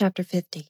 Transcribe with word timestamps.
Chapter 0.00 0.22
50 0.22 0.66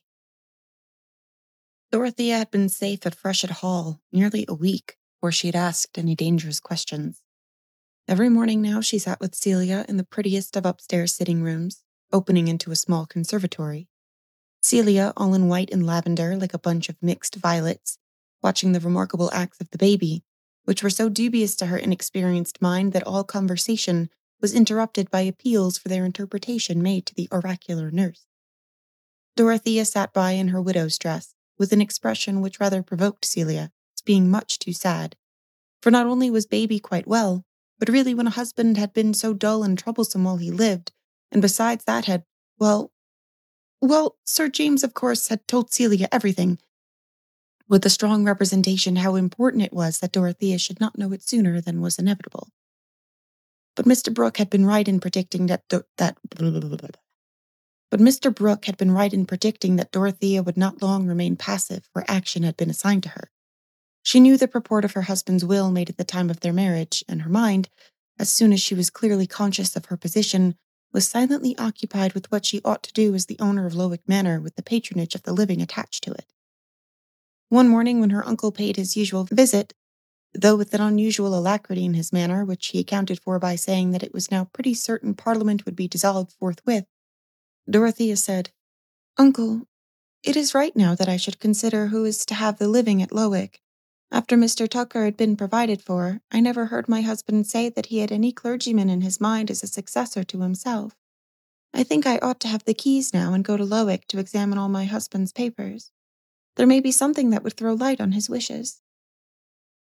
Dorothea 1.92 2.38
had 2.38 2.50
been 2.50 2.68
safe 2.68 3.06
at 3.06 3.14
Freshitt 3.14 3.50
Hall 3.50 4.00
nearly 4.10 4.44
a 4.48 4.54
week 4.54 4.96
before 5.14 5.30
she 5.30 5.46
had 5.46 5.54
asked 5.54 5.96
any 5.96 6.16
dangerous 6.16 6.58
questions. 6.58 7.22
Every 8.08 8.28
morning 8.28 8.60
now 8.60 8.80
she 8.80 8.98
sat 8.98 9.20
with 9.20 9.36
Celia 9.36 9.86
in 9.88 9.98
the 9.98 10.02
prettiest 10.02 10.56
of 10.56 10.66
upstairs 10.66 11.14
sitting 11.14 11.44
rooms, 11.44 11.84
opening 12.12 12.48
into 12.48 12.72
a 12.72 12.74
small 12.74 13.06
conservatory. 13.06 13.86
Celia, 14.62 15.12
all 15.16 15.32
in 15.32 15.46
white 15.46 15.70
and 15.70 15.86
lavender 15.86 16.34
like 16.34 16.52
a 16.52 16.58
bunch 16.58 16.88
of 16.88 17.00
mixed 17.00 17.36
violets, 17.36 17.98
watching 18.42 18.72
the 18.72 18.80
remarkable 18.80 19.30
acts 19.32 19.60
of 19.60 19.70
the 19.70 19.78
baby, 19.78 20.24
which 20.64 20.82
were 20.82 20.90
so 20.90 21.08
dubious 21.08 21.54
to 21.54 21.66
her 21.66 21.78
inexperienced 21.78 22.60
mind 22.60 22.92
that 22.94 23.06
all 23.06 23.22
conversation 23.22 24.10
was 24.40 24.52
interrupted 24.54 25.08
by 25.08 25.20
appeals 25.20 25.78
for 25.78 25.88
their 25.88 26.04
interpretation 26.04 26.82
made 26.82 27.06
to 27.06 27.14
the 27.14 27.28
oracular 27.30 27.92
nurse. 27.92 28.26
Dorothea 29.40 29.86
sat 29.86 30.12
by 30.12 30.32
in 30.32 30.48
her 30.48 30.60
widow's 30.60 30.98
dress, 30.98 31.34
with 31.58 31.72
an 31.72 31.80
expression 31.80 32.42
which 32.42 32.60
rather 32.60 32.82
provoked 32.82 33.24
Celia 33.24 33.72
as 33.96 34.02
being 34.02 34.30
much 34.30 34.58
too 34.58 34.74
sad. 34.74 35.16
For 35.80 35.90
not 35.90 36.04
only 36.04 36.30
was 36.30 36.44
baby 36.44 36.78
quite 36.78 37.06
well, 37.06 37.46
but 37.78 37.88
really 37.88 38.12
when 38.12 38.26
a 38.26 38.36
husband 38.36 38.76
had 38.76 38.92
been 38.92 39.14
so 39.14 39.32
dull 39.32 39.62
and 39.62 39.78
troublesome 39.78 40.24
while 40.24 40.36
he 40.36 40.50
lived, 40.50 40.92
and 41.32 41.40
besides 41.40 41.84
that 41.86 42.04
had, 42.04 42.24
well, 42.58 42.92
well, 43.80 44.18
Sir 44.26 44.50
James, 44.50 44.84
of 44.84 44.92
course, 44.92 45.28
had 45.28 45.48
told 45.48 45.72
Celia 45.72 46.06
everything, 46.12 46.58
with 47.66 47.86
a 47.86 47.88
strong 47.88 48.24
representation 48.24 48.96
how 48.96 49.14
important 49.14 49.62
it 49.62 49.72
was 49.72 50.00
that 50.00 50.12
Dorothea 50.12 50.58
should 50.58 50.80
not 50.80 50.98
know 50.98 51.12
it 51.12 51.22
sooner 51.22 51.62
than 51.62 51.80
was 51.80 51.98
inevitable. 51.98 52.50
But 53.74 53.86
Mr. 53.86 54.12
Brooke 54.12 54.36
had 54.36 54.50
been 54.50 54.66
right 54.66 54.86
in 54.86 55.00
predicting 55.00 55.46
that 55.46 55.62
that 55.96 56.18
but 57.90 58.00
Mr. 58.00 58.34
Brooke 58.34 58.66
had 58.66 58.76
been 58.76 58.92
right 58.92 59.12
in 59.12 59.26
predicting 59.26 59.76
that 59.76 59.90
Dorothea 59.90 60.42
would 60.42 60.56
not 60.56 60.80
long 60.80 61.06
remain 61.06 61.36
passive 61.36 61.88
where 61.92 62.04
action 62.08 62.44
had 62.44 62.56
been 62.56 62.70
assigned 62.70 63.02
to 63.02 63.10
her. 63.10 63.30
She 64.02 64.20
knew 64.20 64.36
the 64.36 64.48
purport 64.48 64.84
of 64.84 64.92
her 64.92 65.02
husband's 65.02 65.44
will 65.44 65.70
made 65.70 65.90
at 65.90 65.98
the 65.98 66.04
time 66.04 66.30
of 66.30 66.40
their 66.40 66.52
marriage, 66.52 67.04
and 67.08 67.22
her 67.22 67.30
mind, 67.30 67.68
as 68.18 68.30
soon 68.30 68.52
as 68.52 68.60
she 68.60 68.74
was 68.74 68.90
clearly 68.90 69.26
conscious 69.26 69.76
of 69.76 69.86
her 69.86 69.96
position, 69.96 70.54
was 70.92 71.06
silently 71.06 71.56
occupied 71.58 72.14
with 72.14 72.30
what 72.32 72.44
she 72.44 72.62
ought 72.64 72.82
to 72.82 72.92
do 72.92 73.14
as 73.14 73.26
the 73.26 73.38
owner 73.38 73.66
of 73.66 73.74
Lowick 73.74 74.02
Manor 74.06 74.40
with 74.40 74.56
the 74.56 74.62
patronage 74.62 75.14
of 75.14 75.22
the 75.24 75.32
living 75.32 75.60
attached 75.60 76.02
to 76.04 76.12
it. 76.12 76.32
One 77.48 77.68
morning, 77.68 78.00
when 78.00 78.10
her 78.10 78.26
uncle 78.26 78.52
paid 78.52 78.76
his 78.76 78.96
usual 78.96 79.24
visit, 79.24 79.74
though 80.32 80.56
with 80.56 80.72
an 80.74 80.80
unusual 80.80 81.36
alacrity 81.36 81.84
in 81.84 81.94
his 81.94 82.12
manner, 82.12 82.44
which 82.44 82.68
he 82.68 82.78
accounted 82.78 83.20
for 83.20 83.38
by 83.38 83.56
saying 83.56 83.90
that 83.90 84.02
it 84.02 84.14
was 84.14 84.30
now 84.30 84.44
pretty 84.52 84.74
certain 84.74 85.14
Parliament 85.14 85.64
would 85.64 85.76
be 85.76 85.88
dissolved 85.88 86.32
forthwith, 86.32 86.86
Dorothea 87.70 88.16
said, 88.16 88.50
Uncle, 89.16 89.62
it 90.24 90.36
is 90.36 90.54
right 90.54 90.74
now 90.74 90.96
that 90.96 91.08
I 91.08 91.16
should 91.16 91.38
consider 91.38 91.86
who 91.86 92.04
is 92.04 92.26
to 92.26 92.34
have 92.34 92.58
the 92.58 92.66
living 92.66 93.00
at 93.00 93.12
Lowick. 93.12 93.60
After 94.10 94.36
Mr. 94.36 94.68
Tucker 94.68 95.04
had 95.04 95.16
been 95.16 95.36
provided 95.36 95.80
for, 95.80 96.20
I 96.32 96.40
never 96.40 96.66
heard 96.66 96.88
my 96.88 97.02
husband 97.02 97.46
say 97.46 97.68
that 97.68 97.86
he 97.86 97.98
had 97.98 98.10
any 98.10 98.32
clergyman 98.32 98.90
in 98.90 99.02
his 99.02 99.20
mind 99.20 99.50
as 99.52 99.62
a 99.62 99.68
successor 99.68 100.24
to 100.24 100.40
himself. 100.40 100.96
I 101.72 101.84
think 101.84 102.06
I 102.06 102.18
ought 102.18 102.40
to 102.40 102.48
have 102.48 102.64
the 102.64 102.74
keys 102.74 103.14
now 103.14 103.32
and 103.32 103.44
go 103.44 103.56
to 103.56 103.64
Lowick 103.64 104.06
to 104.08 104.18
examine 104.18 104.58
all 104.58 104.68
my 104.68 104.86
husband's 104.86 105.32
papers. 105.32 105.92
There 106.56 106.66
may 106.66 106.80
be 106.80 106.90
something 106.90 107.30
that 107.30 107.44
would 107.44 107.54
throw 107.54 107.74
light 107.74 108.00
on 108.00 108.12
his 108.12 108.28
wishes. 108.28 108.80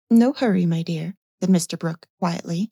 No 0.09 0.33
hurry, 0.33 0.65
my 0.65 0.81
dear, 0.81 1.15
said 1.39 1.49
Mr. 1.49 1.79
Brooke 1.79 2.07
quietly. 2.19 2.69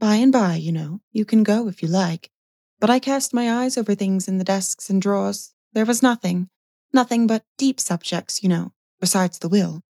By 0.00 0.16
and 0.16 0.32
by, 0.32 0.56
you 0.56 0.72
know, 0.72 1.00
you 1.12 1.24
can 1.24 1.44
go 1.44 1.68
if 1.68 1.80
you 1.80 1.88
like. 1.88 2.32
But 2.80 2.90
I 2.90 2.98
cast 2.98 3.34
my 3.34 3.62
eyes 3.62 3.78
over 3.78 3.94
things 3.94 4.28
in 4.28 4.38
the 4.38 4.44
desks 4.44 4.90
and 4.90 5.00
drawers. 5.00 5.54
There 5.72 5.84
was 5.84 6.02
nothing, 6.02 6.48
nothing 6.92 7.26
but 7.26 7.44
deep 7.58 7.80
subjects, 7.80 8.42
you 8.42 8.48
know, 8.48 8.72
besides 9.00 9.38
the 9.38 9.48
will. 9.48 9.82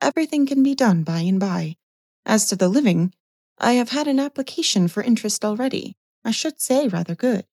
Everything 0.00 0.46
can 0.46 0.62
be 0.62 0.74
done 0.74 1.02
by 1.02 1.20
and 1.20 1.40
by. 1.40 1.76
As 2.24 2.46
to 2.48 2.56
the 2.56 2.68
living, 2.68 3.12
I 3.58 3.72
have 3.72 3.90
had 3.90 4.06
an 4.06 4.20
application 4.20 4.88
for 4.88 5.02
interest 5.02 5.44
already. 5.44 5.96
I 6.24 6.30
should 6.30 6.60
say 6.60 6.88
rather 6.88 7.14
good. 7.14 7.46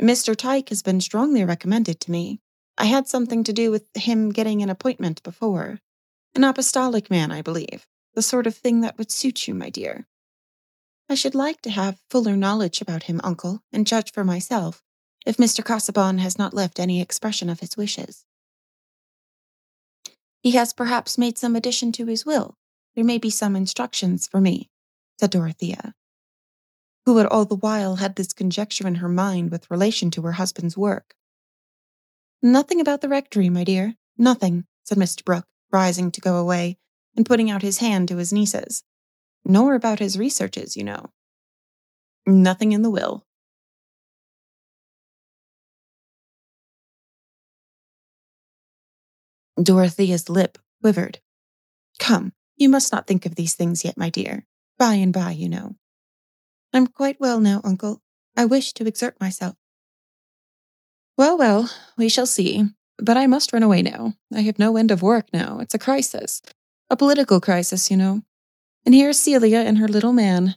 Mr. 0.00 0.36
Tyke 0.36 0.68
has 0.68 0.82
been 0.82 1.00
strongly 1.00 1.44
recommended 1.44 2.00
to 2.00 2.10
me. 2.10 2.40
I 2.78 2.84
had 2.84 3.08
something 3.08 3.42
to 3.44 3.52
do 3.52 3.70
with 3.70 3.88
him 3.94 4.30
getting 4.30 4.62
an 4.62 4.70
appointment 4.70 5.22
before. 5.22 5.80
An 6.34 6.44
apostolic 6.44 7.10
man, 7.10 7.32
I 7.32 7.42
believe. 7.42 7.86
The 8.14 8.22
sort 8.22 8.46
of 8.46 8.54
thing 8.54 8.80
that 8.82 8.98
would 8.98 9.10
suit 9.10 9.48
you, 9.48 9.54
my 9.54 9.70
dear. 9.70 10.06
I 11.10 11.14
should 11.14 11.34
like 11.34 11.60
to 11.62 11.70
have 11.70 11.98
fuller 12.08 12.36
knowledge 12.36 12.80
about 12.80 13.02
him, 13.02 13.20
uncle, 13.24 13.64
and 13.72 13.84
judge 13.84 14.12
for 14.12 14.22
myself, 14.22 14.80
if 15.26 15.38
Mr. 15.38 15.64
Casaubon 15.64 16.18
has 16.18 16.38
not 16.38 16.54
left 16.54 16.78
any 16.78 17.00
expression 17.00 17.50
of 17.50 17.58
his 17.58 17.76
wishes. 17.76 18.24
He 20.40 20.52
has 20.52 20.72
perhaps 20.72 21.18
made 21.18 21.36
some 21.36 21.56
addition 21.56 21.90
to 21.92 22.06
his 22.06 22.24
will. 22.24 22.56
There 22.94 23.02
may 23.02 23.18
be 23.18 23.28
some 23.28 23.56
instructions 23.56 24.28
for 24.28 24.40
me, 24.40 24.70
said 25.18 25.30
Dorothea, 25.30 25.96
who 27.06 27.16
had 27.16 27.26
all 27.26 27.44
the 27.44 27.56
while 27.56 27.96
had 27.96 28.14
this 28.14 28.32
conjecture 28.32 28.86
in 28.86 28.96
her 28.96 29.08
mind 29.08 29.50
with 29.50 29.68
relation 29.68 30.12
to 30.12 30.22
her 30.22 30.32
husband's 30.32 30.76
work. 30.76 31.16
Nothing 32.40 32.80
about 32.80 33.00
the 33.00 33.08
rectory, 33.08 33.50
my 33.50 33.64
dear, 33.64 33.96
nothing, 34.16 34.64
said 34.84 34.96
Mr. 34.96 35.24
Brooke, 35.24 35.48
rising 35.72 36.12
to 36.12 36.20
go 36.20 36.36
away, 36.36 36.78
and 37.16 37.26
putting 37.26 37.50
out 37.50 37.62
his 37.62 37.78
hand 37.78 38.06
to 38.06 38.18
his 38.18 38.32
nieces 38.32 38.84
nor 39.44 39.74
about 39.74 39.98
his 39.98 40.18
researches, 40.18 40.76
you 40.76 40.84
know. 40.84 41.10
Nothing 42.26 42.72
in 42.72 42.82
the 42.82 42.90
will. 42.90 43.24
Dorothea's 49.60 50.28
lip 50.28 50.58
quivered. 50.80 51.20
Come, 51.98 52.32
you 52.56 52.68
must 52.68 52.92
not 52.92 53.06
think 53.06 53.26
of 53.26 53.34
these 53.34 53.54
things 53.54 53.84
yet, 53.84 53.98
my 53.98 54.10
dear. 54.10 54.46
By 54.78 54.94
and 54.94 55.12
by, 55.12 55.32
you 55.32 55.48
know. 55.48 55.76
I'm 56.72 56.86
quite 56.86 57.20
well 57.20 57.40
now, 57.40 57.60
uncle. 57.64 58.00
I 58.36 58.44
wish 58.46 58.72
to 58.74 58.86
exert 58.86 59.20
myself. 59.20 59.56
Well, 61.16 61.36
well, 61.36 61.70
we 61.98 62.08
shall 62.08 62.26
see. 62.26 62.64
But 62.98 63.16
I 63.16 63.26
must 63.26 63.52
run 63.52 63.62
away 63.62 63.82
now. 63.82 64.14
I 64.32 64.42
have 64.42 64.58
no 64.58 64.76
end 64.76 64.90
of 64.90 65.02
work 65.02 65.26
now. 65.32 65.58
It's 65.60 65.74
a 65.74 65.78
crisis. 65.78 66.42
A 66.90 66.96
political 66.96 67.40
crisis, 67.40 67.90
you 67.90 67.96
know. 67.96 68.22
And 68.84 68.94
here's 68.94 69.18
Celia 69.18 69.60
and 69.60 69.78
her 69.78 69.88
little 69.88 70.12
man. 70.12 70.56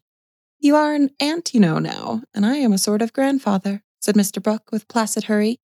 You 0.59 0.75
are 0.75 0.94
an 0.94 1.11
aunt, 1.19 1.53
you 1.53 1.59
know, 1.59 1.79
now, 1.79 2.23
and 2.34 2.45
I 2.45 2.57
am 2.57 2.72
a 2.72 2.78
sort 2.78 3.01
of 3.01 3.11
grandfather, 3.11 3.84
said 4.00 4.16
Mr. 4.16 4.41
Brooke 4.41 4.72
with 4.72 4.88
placid 4.88 5.25
hurry, 5.25 5.59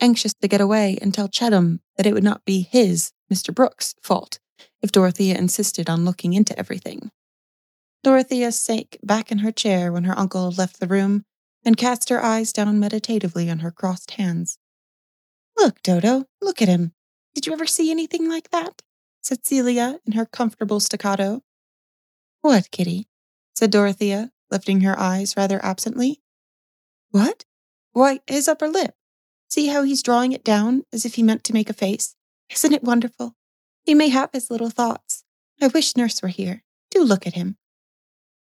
anxious 0.00 0.34
to 0.34 0.48
get 0.48 0.60
away 0.60 0.98
and 1.00 1.14
tell 1.14 1.28
Chettam 1.28 1.80
that 1.96 2.06
it 2.06 2.12
would 2.12 2.24
not 2.24 2.44
be 2.44 2.60
his, 2.60 3.12
Mr. 3.32 3.54
Brooke's, 3.54 3.94
fault 4.02 4.38
if 4.82 4.92
Dorothea 4.92 5.36
insisted 5.36 5.88
on 5.88 6.04
looking 6.04 6.34
into 6.34 6.58
everything. 6.58 7.10
Dorothea 8.04 8.52
sank 8.52 8.98
back 9.02 9.30
in 9.30 9.38
her 9.38 9.52
chair 9.52 9.92
when 9.92 10.04
her 10.04 10.18
uncle 10.18 10.50
left 10.50 10.80
the 10.80 10.88
room 10.88 11.24
and 11.64 11.76
cast 11.76 12.08
her 12.08 12.22
eyes 12.22 12.52
down 12.52 12.80
meditatively 12.80 13.48
on 13.48 13.60
her 13.60 13.70
crossed 13.70 14.12
hands. 14.12 14.58
Look, 15.56 15.82
Dodo, 15.82 16.26
look 16.40 16.60
at 16.60 16.68
him. 16.68 16.92
Did 17.34 17.46
you 17.46 17.52
ever 17.52 17.66
see 17.66 17.90
anything 17.90 18.28
like 18.28 18.50
that? 18.50 18.82
said 19.22 19.46
Celia 19.46 20.00
in 20.04 20.12
her 20.12 20.26
comfortable 20.26 20.80
staccato. 20.80 21.42
What, 22.42 22.70
Kitty? 22.70 23.08
said 23.54 23.70
Dorothea, 23.70 24.32
lifting 24.50 24.82
her 24.82 24.98
eyes 24.98 25.36
rather 25.36 25.64
absently. 25.64 26.20
What? 27.10 27.44
Why, 27.92 28.20
his 28.26 28.48
upper 28.48 28.68
lip. 28.68 28.94
See 29.48 29.68
how 29.68 29.84
he's 29.84 30.02
drawing 30.02 30.32
it 30.32 30.44
down 30.44 30.84
as 30.92 31.04
if 31.04 31.14
he 31.14 31.22
meant 31.22 31.44
to 31.44 31.52
make 31.52 31.70
a 31.70 31.74
face? 31.74 32.16
Isn't 32.50 32.72
it 32.72 32.82
wonderful? 32.82 33.36
He 33.84 33.94
may 33.94 34.08
have 34.08 34.30
his 34.32 34.50
little 34.50 34.70
thoughts. 34.70 35.24
I 35.60 35.68
wish 35.68 35.96
nurse 35.96 36.20
were 36.22 36.28
here. 36.28 36.64
Do 36.90 37.02
look 37.02 37.26
at 37.26 37.34
him. 37.34 37.56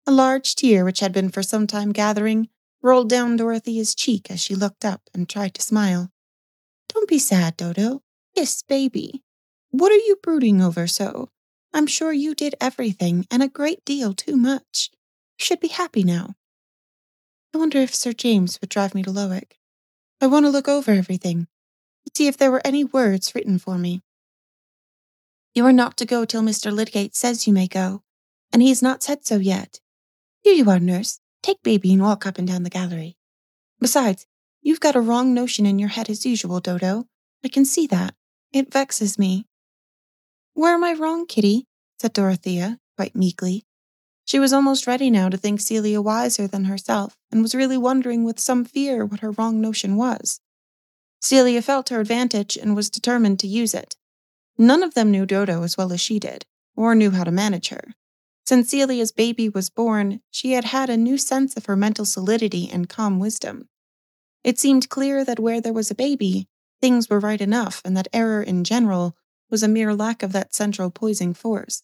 A 0.07 0.13
large 0.13 0.55
tear, 0.55 0.85
which 0.85 1.01
had 1.01 1.13
been 1.13 1.29
for 1.29 1.43
some 1.43 1.67
time 1.67 1.93
gathering, 1.93 2.49
rolled 2.83 3.09
down 3.09 3.37
Dorothea's 3.37 3.95
cheek 3.95 4.31
as 4.31 4.41
she 4.41 4.55
looked 4.55 4.85
up 4.85 5.03
and 5.13 5.29
tried 5.29 5.55
to 5.55 5.63
smile. 5.63 6.11
Don't 6.89 7.09
be 7.09 7.19
sad, 7.19 7.57
Dodo. 7.57 8.03
Kiss 8.35 8.63
baby. 8.63 9.23
What 9.71 9.93
are 9.93 9.97
you 9.97 10.17
brooding 10.23 10.63
over 10.63 10.87
so? 10.87 11.31
I'm 11.73 11.87
sure 11.87 12.13
you 12.13 12.35
did 12.35 12.55
everything 12.61 13.27
and 13.31 13.43
a 13.43 13.49
great 13.49 13.85
deal 13.85 14.13
too 14.13 14.37
much. 14.37 14.91
You 15.39 15.45
should 15.45 15.61
be 15.61 15.69
happy 15.69 16.03
now. 16.03 16.35
I 17.55 17.59
wonder 17.59 17.79
if 17.79 17.95
Sir 17.95 18.13
James 18.13 18.59
would 18.61 18.71
drive 18.71 18.95
me 18.95 19.03
to 19.03 19.11
Lowick. 19.11 19.53
I 20.21 20.27
want 20.27 20.47
to 20.47 20.51
look 20.51 20.69
over 20.69 20.93
everything, 20.93 21.47
see 22.15 22.27
if 22.27 22.37
there 22.37 22.51
were 22.51 22.61
any 22.65 22.85
words 22.85 23.35
written 23.35 23.59
for 23.59 23.79
me. 23.79 24.03
You 25.55 25.65
are 25.67 25.73
not 25.73 25.97
to 25.97 26.07
go 26.07 26.25
till 26.25 26.43
Mr. 26.43 26.73
Lydgate 26.73 27.17
says 27.17 27.47
you 27.47 27.53
may 27.53 27.67
go, 27.67 28.03
and 28.53 28.63
he 28.63 28.69
has 28.69 28.83
not 28.83 29.03
said 29.03 29.25
so 29.25 29.37
yet. 29.37 29.81
Here 30.43 30.55
you 30.55 30.69
are, 30.71 30.79
nurse. 30.79 31.21
Take 31.43 31.63
baby 31.63 31.93
and 31.93 32.03
walk 32.03 32.27
up 32.27 32.39
and 32.39 32.47
down 32.47 32.63
the 32.63 32.71
gallery. 32.71 33.17
Besides, 33.81 34.27
you've 34.63 34.81
got 34.81 34.97
a 34.97 35.01
wrong 35.01 35.33
notion 35.33 35.67
in 35.67 35.79
your 35.79 35.89
head 35.89 36.11
as 36.11 36.27
usual, 36.27 36.61
Dodo. 36.61 37.07
I 37.45 37.49
can 37.49 37.65
see 37.65 37.87
that. 37.89 38.15
It 38.53 38.73
vexes 38.73 39.19
me. 39.19 39.47
Where 40.55 40.75
am 40.75 40.85
I 40.85 40.95
wrong, 40.95 41.27
Kitty? 41.27 41.67
said 42.01 42.13
Dorothea, 42.13 42.79
quite 42.97 43.15
meekly. 43.15 43.65
She 44.25 44.39
was 44.39 44.53
almost 44.53 44.87
ready 44.87 45.11
now 45.11 45.29
to 45.29 45.37
think 45.37 45.61
Celia 45.61 46.01
wiser 46.01 46.47
than 46.47 46.65
herself, 46.65 47.17
and 47.31 47.43
was 47.43 47.55
really 47.55 47.77
wondering 47.77 48.25
with 48.25 48.39
some 48.39 48.65
fear 48.65 49.05
what 49.05 49.21
her 49.21 49.33
wrong 49.33 49.61
notion 49.61 49.97
was. 49.97 50.41
Celia 51.21 51.61
felt 51.63 51.89
her 51.89 52.01
advantage 52.01 52.57
and 52.57 52.77
was 52.77 52.91
determined 52.91 53.39
to 53.41 53.49
use 53.49 53.75
it. 53.75 53.97
None 54.57 54.83
of 54.83 54.95
them 54.95 55.11
knew 55.11 55.27
Dodo 55.27 55.63
as 55.63 55.77
well 55.77 55.93
as 55.93 56.01
she 56.01 56.19
did, 56.19 56.47
or 56.77 56.95
knew 56.95 57.11
how 57.11 57.25
to 57.25 57.31
manage 57.31 57.69
her. 57.69 57.95
Since 58.47 58.71
Celia's 58.71 59.13
baby 59.13 59.49
was 59.49 59.71
born, 59.71 60.21
she 60.31 60.53
had 60.53 60.65
had 60.67 60.91
a 60.91 60.97
new 60.97 61.19
sense 61.19 61.57
of 61.57 61.67
her 61.67 61.77
mental 61.77 62.05
solidity 62.05 62.69
and 62.71 62.89
calm 62.89 63.19
wisdom. 63.19 63.69
It 64.43 64.59
seemed 64.59 64.89
clear 64.89 65.25
that 65.25 65.39
where 65.39 65.61
there 65.61 65.73
was 65.73 65.91
a 65.91 65.95
baby, 65.95 66.49
things 66.81 67.11
were 67.11 67.21
right 67.21 67.41
enough, 67.41 67.83
and 67.85 67.97
that 67.97 68.09
error 68.13 68.43
in 68.43 68.65
general 68.65 69.17
was 69.51 69.63
a 69.63 69.69
mere 69.69 69.95
lack 69.95 70.23
of 70.23 70.33
that 70.33 70.55
central 70.55 70.91
poising 70.91 71.35
force. 71.35 71.83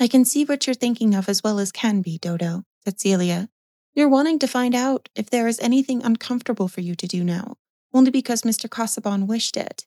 I 0.00 0.08
can 0.08 0.24
see 0.24 0.44
what 0.44 0.66
you're 0.66 0.74
thinking 0.74 1.14
of 1.14 1.28
as 1.28 1.44
well 1.44 1.58
as 1.58 1.70
can 1.70 2.02
be, 2.02 2.18
Dodo, 2.18 2.64
said 2.84 2.98
Celia. 3.00 3.48
You're 3.94 4.08
wanting 4.08 4.38
to 4.40 4.48
find 4.48 4.74
out 4.74 5.08
if 5.14 5.30
there 5.30 5.46
is 5.46 5.60
anything 5.60 6.02
uncomfortable 6.02 6.66
for 6.66 6.80
you 6.80 6.94
to 6.94 7.06
do 7.06 7.22
now, 7.22 7.56
only 7.92 8.10
because 8.10 8.42
Mr. 8.42 8.68
Casaubon 8.68 9.26
wished 9.26 9.56
it. 9.56 9.86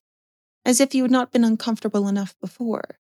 As 0.64 0.80
if 0.80 0.94
you 0.94 1.02
had 1.02 1.10
not 1.10 1.32
been 1.32 1.44
uncomfortable 1.44 2.08
enough 2.08 2.34
before. 2.40 2.98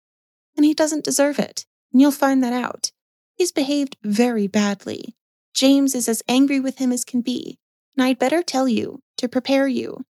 And 0.57 0.65
he 0.65 0.75
doesn't 0.75 1.05
deserve 1.05 1.39
it, 1.39 1.67
and 1.93 2.01
you'll 2.01 2.11
find 2.11 2.43
that 2.43 2.53
out. 2.53 2.91
He's 3.37 3.53
behaved 3.53 3.97
very 4.03 4.47
badly. 4.47 5.15
James 5.55 5.95
is 5.95 6.09
as 6.09 6.23
angry 6.29 6.59
with 6.59 6.79
him 6.79 6.91
as 6.91 7.05
can 7.05 7.21
be, 7.21 7.59
and 7.97 8.05
I'd 8.05 8.19
better 8.19 8.43
tell 8.43 8.67
you, 8.67 9.03
to 9.19 9.29
prepare 9.29 9.69
you. 9.69 10.05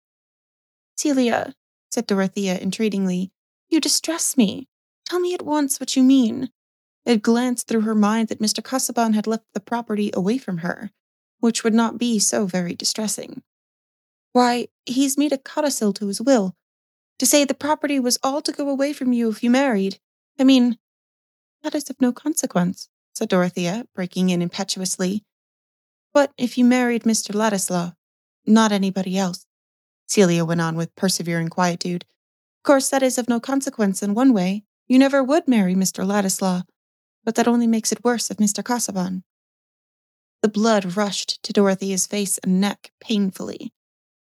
Celia, 0.96 1.54
said 1.92 2.06
Dorothea 2.06 2.58
entreatingly, 2.58 3.30
you 3.68 3.80
distress 3.80 4.36
me. 4.36 4.66
Tell 5.04 5.20
me 5.20 5.34
at 5.34 5.42
once 5.42 5.78
what 5.78 5.94
you 5.94 6.02
mean. 6.02 6.50
It 7.04 7.20
glanced 7.20 7.68
through 7.68 7.82
her 7.82 7.94
mind 7.94 8.28
that 8.28 8.40
Mr. 8.40 8.62
Casaubon 8.62 9.12
had 9.12 9.26
left 9.26 9.44
the 9.52 9.60
property 9.60 10.10
away 10.14 10.38
from 10.38 10.58
her, 10.58 10.90
which 11.40 11.64
would 11.64 11.74
not 11.74 11.98
be 11.98 12.18
so 12.18 12.46
very 12.46 12.74
distressing. 12.74 13.42
Why, 14.32 14.68
he's 14.86 15.18
made 15.18 15.32
a 15.32 15.38
codicil 15.38 15.92
to 15.94 16.06
his 16.06 16.20
will, 16.20 16.54
to 17.18 17.26
say 17.26 17.44
the 17.44 17.54
property 17.54 18.00
was 18.00 18.18
all 18.22 18.40
to 18.42 18.52
go 18.52 18.70
away 18.70 18.92
from 18.92 19.12
you 19.12 19.28
if 19.28 19.42
you 19.42 19.50
married. 19.50 19.98
I 20.38 20.44
mean, 20.44 20.78
that 21.62 21.74
is 21.74 21.90
of 21.90 22.00
no 22.00 22.12
consequence, 22.12 22.88
said 23.14 23.28
Dorothea, 23.28 23.86
breaking 23.94 24.30
in 24.30 24.40
impetuously. 24.40 25.24
But 26.14 26.32
if 26.38 26.56
you 26.56 26.64
married 26.64 27.02
Mr. 27.02 27.34
Ladislaw, 27.34 27.92
not 28.46 28.72
anybody 28.72 29.18
else, 29.18 29.46
Celia 30.06 30.44
went 30.44 30.60
on 30.60 30.76
with 30.76 30.94
persevering 30.96 31.48
quietude. 31.48 32.04
Of 32.60 32.64
course, 32.64 32.88
that 32.90 33.02
is 33.02 33.18
of 33.18 33.28
no 33.28 33.40
consequence 33.40 34.02
in 34.02 34.14
one 34.14 34.32
way. 34.32 34.64
You 34.86 34.98
never 34.98 35.22
would 35.22 35.48
marry 35.48 35.74
Mr. 35.74 36.06
Ladislaw, 36.06 36.62
but 37.24 37.34
that 37.34 37.48
only 37.48 37.66
makes 37.66 37.92
it 37.92 38.04
worse 38.04 38.30
if 38.30 38.36
Mr. 38.36 38.64
Casaubon. 38.64 39.24
The 40.42 40.48
blood 40.48 40.96
rushed 40.96 41.42
to 41.44 41.52
Dorothea's 41.52 42.06
face 42.06 42.38
and 42.38 42.60
neck 42.60 42.90
painfully, 43.00 43.72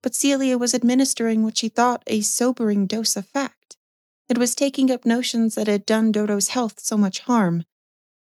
but 0.04 0.14
Celia 0.14 0.58
was 0.58 0.74
administering 0.74 1.44
what 1.44 1.58
she 1.58 1.70
thought 1.70 2.04
a 2.08 2.22
sobering 2.22 2.88
dose 2.88 3.16
of 3.16 3.26
fact. 3.26 3.78
It 4.28 4.38
was 4.38 4.54
taking 4.54 4.92
up 4.92 5.06
notions 5.06 5.56
that 5.56 5.68
had 5.68 5.86
done 5.86 6.12
Dodo's 6.12 6.50
health 6.50 6.80
so 6.80 6.98
much 6.98 7.22
harm. 7.22 7.64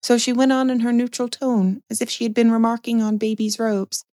So 0.02 0.18
she 0.18 0.32
went 0.32 0.52
on 0.52 0.70
in 0.70 0.80
her 0.80 0.92
neutral 0.92 1.28
tone, 1.28 1.82
as 1.90 2.00
if 2.00 2.08
she 2.08 2.24
had 2.24 2.32
been 2.32 2.52
remarking 2.52 3.02
on 3.02 3.16
baby's 3.16 3.58
robes. 3.58 4.04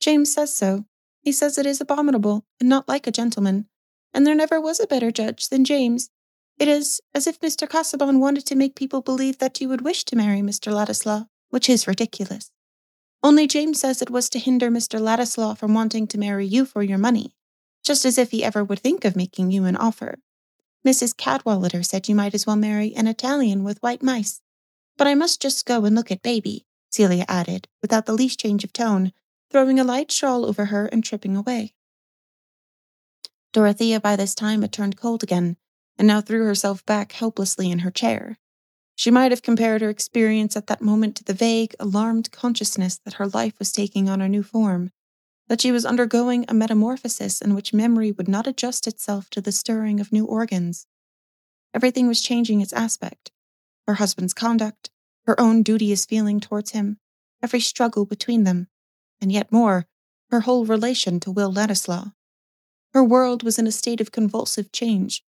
James 0.00 0.32
says 0.32 0.52
so. 0.52 0.86
He 1.26 1.32
says 1.32 1.58
it 1.58 1.66
is 1.66 1.80
abominable, 1.80 2.44
and 2.60 2.68
not 2.68 2.86
like 2.86 3.08
a 3.08 3.10
gentleman, 3.10 3.66
and 4.14 4.24
there 4.24 4.36
never 4.36 4.60
was 4.60 4.78
a 4.78 4.86
better 4.86 5.10
judge 5.10 5.48
than 5.48 5.64
James, 5.64 6.08
it 6.56 6.68
is 6.68 7.00
as 7.16 7.26
if 7.26 7.40
Mr. 7.40 7.68
Casaubon 7.68 8.20
wanted 8.20 8.46
to 8.46 8.54
make 8.54 8.76
people 8.76 9.00
believe 9.00 9.38
that 9.38 9.60
you 9.60 9.68
would 9.68 9.80
wish 9.80 10.04
to 10.04 10.14
marry 10.14 10.40
Mr. 10.40 10.72
Ladislaw, 10.72 11.24
which 11.50 11.68
is 11.68 11.88
ridiculous. 11.88 12.52
Only 13.24 13.48
James 13.48 13.80
says 13.80 14.00
it 14.00 14.08
was 14.08 14.30
to 14.30 14.38
hinder 14.38 14.70
Mr. 14.70 15.00
Ladislaw 15.00 15.56
from 15.56 15.74
wanting 15.74 16.06
to 16.06 16.16
marry 16.16 16.46
you 16.46 16.64
for 16.64 16.84
your 16.84 16.96
money, 16.96 17.34
just 17.82 18.04
as 18.04 18.18
if 18.18 18.30
he 18.30 18.44
ever 18.44 18.62
would 18.62 18.78
think 18.78 19.04
of 19.04 19.16
making 19.16 19.50
you 19.50 19.64
an 19.64 19.76
offer. 19.76 20.20
Mrs. 20.86 21.16
Cadwallader 21.16 21.82
said 21.82 22.08
you 22.08 22.14
might 22.14 22.34
as 22.36 22.46
well 22.46 22.54
marry 22.54 22.94
an 22.94 23.08
Italian 23.08 23.64
with 23.64 23.82
white 23.82 24.00
mice. 24.00 24.42
But 24.96 25.08
I 25.08 25.16
must 25.16 25.42
just 25.42 25.66
go 25.66 25.86
and 25.86 25.96
look 25.96 26.12
at 26.12 26.22
baby, 26.22 26.66
Celia 26.88 27.24
added, 27.26 27.66
without 27.82 28.06
the 28.06 28.14
least 28.14 28.38
change 28.38 28.62
of 28.62 28.72
tone, 28.72 29.12
throwing 29.56 29.80
a 29.80 29.84
light 29.84 30.12
shawl 30.12 30.44
over 30.44 30.66
her 30.66 30.84
and 30.84 31.02
tripping 31.02 31.34
away. 31.34 31.72
Dorothea 33.54 33.98
by 33.98 34.14
this 34.14 34.34
time 34.34 34.60
had 34.60 34.70
turned 34.70 34.98
cold 34.98 35.22
again, 35.22 35.56
and 35.96 36.06
now 36.06 36.20
threw 36.20 36.44
herself 36.44 36.84
back 36.84 37.12
helplessly 37.12 37.70
in 37.70 37.78
her 37.78 37.90
chair. 37.90 38.36
She 38.96 39.10
might 39.10 39.32
have 39.32 39.40
compared 39.40 39.80
her 39.80 39.88
experience 39.88 40.58
at 40.58 40.66
that 40.66 40.82
moment 40.82 41.16
to 41.16 41.24
the 41.24 41.32
vague, 41.32 41.74
alarmed 41.80 42.30
consciousness 42.32 43.00
that 43.06 43.14
her 43.14 43.28
life 43.28 43.58
was 43.58 43.72
taking 43.72 44.10
on 44.10 44.20
a 44.20 44.28
new 44.28 44.42
form, 44.42 44.90
that 45.48 45.62
she 45.62 45.72
was 45.72 45.86
undergoing 45.86 46.44
a 46.48 46.52
metamorphosis 46.52 47.40
in 47.40 47.54
which 47.54 47.72
memory 47.72 48.12
would 48.12 48.28
not 48.28 48.46
adjust 48.46 48.86
itself 48.86 49.30
to 49.30 49.40
the 49.40 49.52
stirring 49.52 50.00
of 50.00 50.12
new 50.12 50.26
organs. 50.26 50.86
Everything 51.72 52.06
was 52.06 52.20
changing 52.20 52.60
its 52.60 52.74
aspect 52.74 53.30
her 53.86 53.94
husband's 53.94 54.34
conduct, 54.34 54.90
her 55.24 55.40
own 55.40 55.62
duteous 55.62 56.04
feeling 56.04 56.40
towards 56.40 56.72
him, 56.72 56.98
every 57.42 57.60
struggle 57.60 58.04
between 58.04 58.44
them, 58.44 58.68
and 59.20 59.32
yet 59.32 59.52
more, 59.52 59.86
her 60.30 60.40
whole 60.40 60.64
relation 60.64 61.20
to 61.20 61.30
Will 61.30 61.52
Ladislaw. 61.52 62.12
Her 62.92 63.04
world 63.04 63.42
was 63.42 63.58
in 63.58 63.66
a 63.66 63.72
state 63.72 64.00
of 64.00 64.12
convulsive 64.12 64.72
change, 64.72 65.24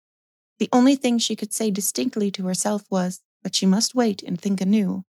the 0.60 0.70
only 0.74 0.96
thing 0.96 1.18
she 1.18 1.36
could 1.36 1.54
say 1.54 1.70
distinctly 1.70 2.32
to 2.32 2.46
herself 2.46 2.86
was 2.90 3.22
that 3.44 3.56
she 3.56 3.66
must 3.66 3.96
wait 3.96 4.24
and 4.24 4.40
think 4.40 4.60
anew. 4.60 5.06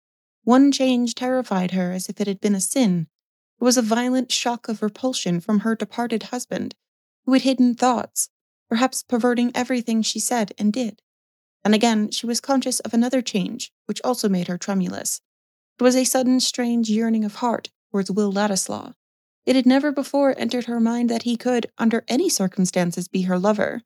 One 0.43 0.71
change 0.71 1.15
terrified 1.15 1.71
her 1.71 1.91
as 1.91 2.09
if 2.09 2.21
it 2.21 2.27
had 2.27 2.39
been 2.39 2.55
a 2.55 2.61
sin. 2.61 3.07
It 3.59 3.63
was 3.63 3.77
a 3.77 3.81
violent 3.81 4.31
shock 4.31 4.67
of 4.67 4.81
repulsion 4.81 5.39
from 5.39 5.59
her 5.59 5.75
departed 5.75 6.23
husband, 6.23 6.75
who 7.25 7.33
had 7.33 7.43
hidden 7.43 7.75
thoughts, 7.75 8.29
perhaps 8.69 9.03
perverting 9.03 9.51
everything 9.53 10.01
she 10.01 10.19
said 10.19 10.53
and 10.57 10.71
did. 10.71 11.01
And 11.63 11.73
again, 11.73 12.11
she 12.11 12.25
was 12.25 12.41
conscious 12.41 12.79
of 12.81 12.93
another 12.93 13.21
change, 13.21 13.71
which 13.85 14.01
also 14.03 14.27
made 14.27 14.47
her 14.47 14.57
tremulous. 14.57 15.21
It 15.79 15.83
was 15.83 15.95
a 15.95 16.03
sudden 16.03 16.39
strange 16.39 16.89
yearning 16.89 17.23
of 17.23 17.35
heart 17.35 17.69
towards 17.93 18.09
Will 18.09 18.31
Ladislaw. 18.31 18.93
It 19.45 19.55
had 19.55 19.67
never 19.67 19.91
before 19.91 20.33
entered 20.35 20.65
her 20.65 20.79
mind 20.79 21.11
that 21.11 21.23
he 21.23 21.37
could, 21.37 21.67
under 21.77 22.03
any 22.07 22.27
circumstances, 22.27 23.07
be 23.07 23.23
her 23.23 23.37
lover, 23.37 23.83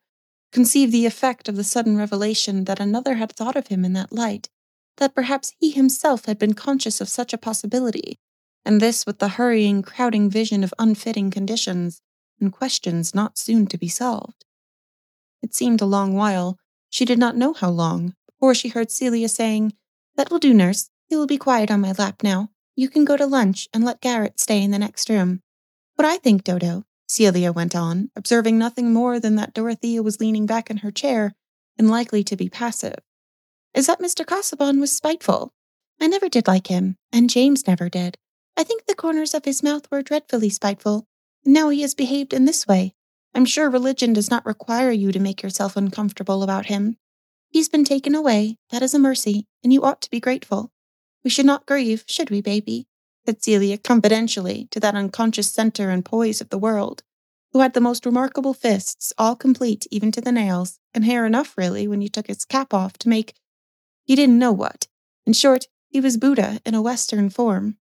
conceive 0.53 0.93
the 0.93 1.05
effect 1.05 1.49
of 1.49 1.57
the 1.57 1.63
sudden 1.63 1.97
revelation 1.97 2.63
that 2.63 2.79
another 2.79 3.15
had 3.15 3.33
thought 3.33 3.57
of 3.57 3.67
him 3.67 3.83
in 3.83 3.91
that 3.93 4.13
light, 4.13 4.47
that 4.95 5.13
perhaps 5.13 5.53
he 5.59 5.71
himself 5.71 6.23
had 6.23 6.39
been 6.39 6.53
conscious 6.53 7.01
of 7.01 7.09
such 7.09 7.33
a 7.33 7.37
possibility, 7.37 8.17
and 8.63 8.79
this 8.79 9.05
with 9.05 9.19
the 9.19 9.29
hurrying, 9.29 9.81
crowding 9.81 10.29
vision 10.29 10.63
of 10.63 10.73
unfitting 10.79 11.29
conditions 11.29 12.01
and 12.39 12.53
questions 12.53 13.13
not 13.13 13.37
soon 13.37 13.67
to 13.67 13.77
be 13.77 13.89
solved. 13.89 14.45
It 15.41 15.53
seemed 15.53 15.81
a 15.81 15.85
long 15.85 16.13
while, 16.13 16.57
she 16.89 17.03
did 17.03 17.19
not 17.19 17.35
know 17.35 17.51
how 17.51 17.71
long, 17.71 18.13
before 18.25 18.55
she 18.55 18.69
heard 18.69 18.89
Celia 18.89 19.27
saying, 19.27 19.73
That 20.15 20.31
will 20.31 20.39
do, 20.39 20.53
nurse. 20.53 20.89
He 21.09 21.15
will 21.17 21.27
be 21.27 21.37
quiet 21.37 21.69
on 21.69 21.81
my 21.81 21.91
lap 21.91 22.23
now. 22.23 22.51
You 22.79 22.89
can 22.89 23.05
go 23.05 23.17
to 23.17 23.25
lunch 23.25 23.67
and 23.73 23.83
let 23.83 24.01
Garratt 24.01 24.39
stay 24.39 24.61
in 24.61 24.69
the 24.69 24.77
next 24.77 25.09
room. 25.09 25.41
What 25.95 26.05
I 26.05 26.17
think, 26.17 26.43
Dodo, 26.43 26.83
Celia 27.07 27.51
went 27.51 27.75
on, 27.75 28.11
observing 28.15 28.59
nothing 28.59 28.93
more 28.93 29.19
than 29.19 29.33
that 29.35 29.55
Dorothea 29.55 30.03
was 30.03 30.19
leaning 30.19 30.45
back 30.45 30.69
in 30.69 30.77
her 30.77 30.91
chair 30.91 31.33
and 31.79 31.89
likely 31.89 32.23
to 32.23 32.35
be 32.35 32.49
passive. 32.49 32.99
Is 33.73 33.87
that 33.87 33.99
Mr. 33.99 34.23
Casaubon 34.23 34.79
was 34.79 34.95
spiteful? 34.95 35.53
I 35.99 36.05
never 36.05 36.29
did 36.29 36.47
like 36.47 36.67
him, 36.67 36.97
and 37.11 37.31
James 37.31 37.65
never 37.65 37.89
did. 37.89 38.15
I 38.55 38.63
think 38.63 38.85
the 38.85 38.93
corners 38.93 39.33
of 39.33 39.45
his 39.45 39.63
mouth 39.63 39.87
were 39.89 40.03
dreadfully 40.03 40.51
spiteful, 40.51 41.07
and 41.43 41.55
now 41.55 41.69
he 41.69 41.81
has 41.81 41.95
behaved 41.95 42.31
in 42.31 42.45
this 42.45 42.67
way. 42.67 42.93
I'm 43.33 43.45
sure 43.45 43.71
religion 43.71 44.13
does 44.13 44.29
not 44.29 44.45
require 44.45 44.91
you 44.91 45.11
to 45.11 45.19
make 45.19 45.41
yourself 45.41 45.77
uncomfortable 45.77 46.43
about 46.43 46.67
him. 46.67 46.97
He's 47.49 47.69
been 47.69 47.85
taken 47.85 48.13
away, 48.13 48.57
that 48.69 48.83
is 48.83 48.93
a 48.93 48.99
mercy, 48.99 49.47
and 49.63 49.73
you 49.73 49.81
ought 49.81 50.01
to 50.03 50.11
be 50.11 50.19
grateful. 50.19 50.71
We 51.27 51.31
should 51.31 51.45
not 51.45 51.65
grieve, 51.65 52.05
should 52.07 52.29
we, 52.29 52.39
baby? 52.39 52.87
said 53.25 53.43
Celia 53.43 53.77
confidentially 53.77 54.69
to 54.71 54.79
that 54.79 54.95
unconscious 54.95 55.51
center 55.51 55.89
and 55.89 56.05
poise 56.05 56.39
of 56.39 56.47
the 56.47 56.57
world, 56.57 57.03
who 57.51 57.59
had 57.59 57.73
the 57.73 57.81
most 57.81 58.05
remarkable 58.05 58.53
fists, 58.53 59.11
all 59.17 59.35
complete 59.35 59.85
even 59.91 60.09
to 60.13 60.21
the 60.21 60.31
nails, 60.31 60.79
and 60.93 61.03
hair 61.03 61.25
enough, 61.25 61.57
really, 61.57 61.85
when 61.85 62.01
you 62.01 62.07
took 62.07 62.27
his 62.27 62.45
cap 62.45 62.73
off 62.73 62.97
to 62.99 63.09
make 63.09 63.33
he 64.05 64.15
didn't 64.15 64.39
know 64.39 64.53
what. 64.53 64.87
In 65.25 65.33
short, 65.33 65.65
he 65.89 65.99
was 65.99 66.15
Buddha 66.15 66.61
in 66.65 66.73
a 66.73 66.81
Western 66.81 67.29
form. 67.29 67.75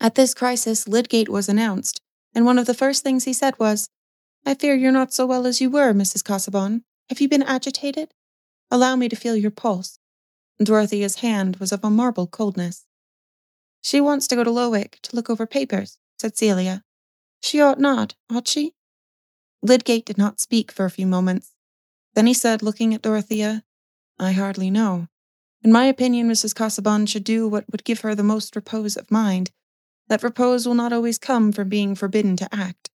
At 0.00 0.16
this 0.16 0.34
crisis, 0.34 0.88
Lydgate 0.88 1.28
was 1.28 1.48
announced, 1.48 2.00
and 2.34 2.44
one 2.44 2.58
of 2.58 2.66
the 2.66 2.74
first 2.74 3.04
things 3.04 3.22
he 3.22 3.32
said 3.32 3.56
was, 3.60 3.88
I 4.44 4.54
fear 4.54 4.74
you're 4.74 4.90
not 4.90 5.12
so 5.12 5.24
well 5.24 5.46
as 5.46 5.60
you 5.60 5.70
were, 5.70 5.94
Mrs. 5.94 6.24
Casaubon. 6.24 6.82
Have 7.10 7.20
you 7.20 7.28
been 7.28 7.44
agitated? 7.44 8.12
Allow 8.72 8.96
me 8.96 9.08
to 9.08 9.14
feel 9.14 9.36
your 9.36 9.52
pulse. 9.52 10.00
Dorothea's 10.62 11.16
hand 11.16 11.56
was 11.56 11.72
of 11.72 11.84
a 11.84 11.90
marble 11.90 12.26
coldness. 12.26 12.86
She 13.82 14.00
wants 14.00 14.26
to 14.28 14.36
go 14.36 14.42
to 14.42 14.50
Lowick 14.50 15.00
to 15.02 15.14
look 15.14 15.28
over 15.28 15.46
papers, 15.46 15.98
said 16.18 16.36
Celia. 16.36 16.82
She 17.40 17.60
ought 17.60 17.78
not, 17.78 18.14
ought 18.30 18.48
she? 18.48 18.74
Lydgate 19.62 20.06
did 20.06 20.18
not 20.18 20.40
speak 20.40 20.72
for 20.72 20.84
a 20.84 20.90
few 20.90 21.06
moments. 21.06 21.52
Then 22.14 22.26
he 22.26 22.34
said, 22.34 22.62
looking 22.62 22.94
at 22.94 23.02
Dorothea, 23.02 23.64
I 24.18 24.32
hardly 24.32 24.70
know. 24.70 25.08
In 25.62 25.72
my 25.72 25.84
opinion, 25.84 26.28
Mrs. 26.28 26.54
Casaubon 26.54 27.06
should 27.06 27.24
do 27.24 27.46
what 27.46 27.64
would 27.70 27.84
give 27.84 28.00
her 28.00 28.14
the 28.14 28.22
most 28.22 28.56
repose 28.56 28.96
of 28.96 29.10
mind. 29.10 29.50
That 30.08 30.22
repose 30.22 30.66
will 30.66 30.74
not 30.74 30.92
always 30.92 31.18
come 31.18 31.52
from 31.52 31.68
being 31.68 31.94
forbidden 31.94 32.36
to 32.36 32.54
act. 32.54 32.90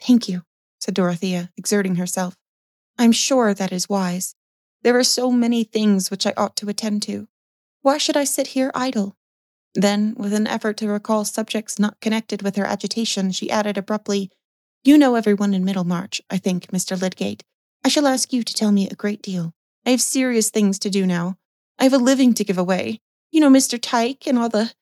Thank 0.00 0.28
you, 0.28 0.42
said 0.80 0.94
Dorothea, 0.94 1.50
exerting 1.56 1.96
herself. 1.96 2.36
I'm 2.98 3.12
sure 3.12 3.54
that 3.54 3.72
is 3.72 3.88
wise. 3.88 4.34
There 4.84 4.98
are 4.98 5.04
so 5.04 5.32
many 5.32 5.64
things 5.64 6.10
which 6.10 6.26
I 6.26 6.34
ought 6.36 6.56
to 6.56 6.68
attend 6.68 7.02
to. 7.04 7.26
Why 7.80 7.96
should 7.96 8.18
I 8.18 8.24
sit 8.24 8.48
here 8.48 8.70
idle? 8.74 9.16
Then, 9.74 10.14
with 10.16 10.32
an 10.32 10.46
effort 10.46 10.76
to 10.76 10.88
recall 10.88 11.24
subjects 11.24 11.78
not 11.78 12.00
connected 12.00 12.42
with 12.42 12.56
her 12.56 12.66
agitation, 12.66 13.32
she 13.32 13.50
added 13.50 13.78
abruptly, 13.78 14.30
You 14.84 14.98
know 14.98 15.16
everyone 15.16 15.54
in 15.54 15.64
Middlemarch, 15.64 16.20
I 16.30 16.36
think, 16.36 16.68
Mr. 16.68 17.00
Lydgate. 17.00 17.42
I 17.82 17.88
shall 17.88 18.06
ask 18.06 18.32
you 18.32 18.42
to 18.42 18.54
tell 18.54 18.72
me 18.72 18.88
a 18.88 18.94
great 18.94 19.22
deal. 19.22 19.52
I 19.84 19.90
have 19.90 20.00
serious 20.00 20.50
things 20.50 20.78
to 20.80 20.90
do 20.90 21.06
now. 21.06 21.38
I 21.78 21.84
have 21.84 21.92
a 21.92 21.98
living 21.98 22.34
to 22.34 22.44
give 22.44 22.58
away. 22.58 23.00
You 23.32 23.40
know 23.40 23.50
Mr. 23.50 23.78
Tyke 23.80 24.26
and 24.26 24.38
all 24.38 24.48
the. 24.48 24.72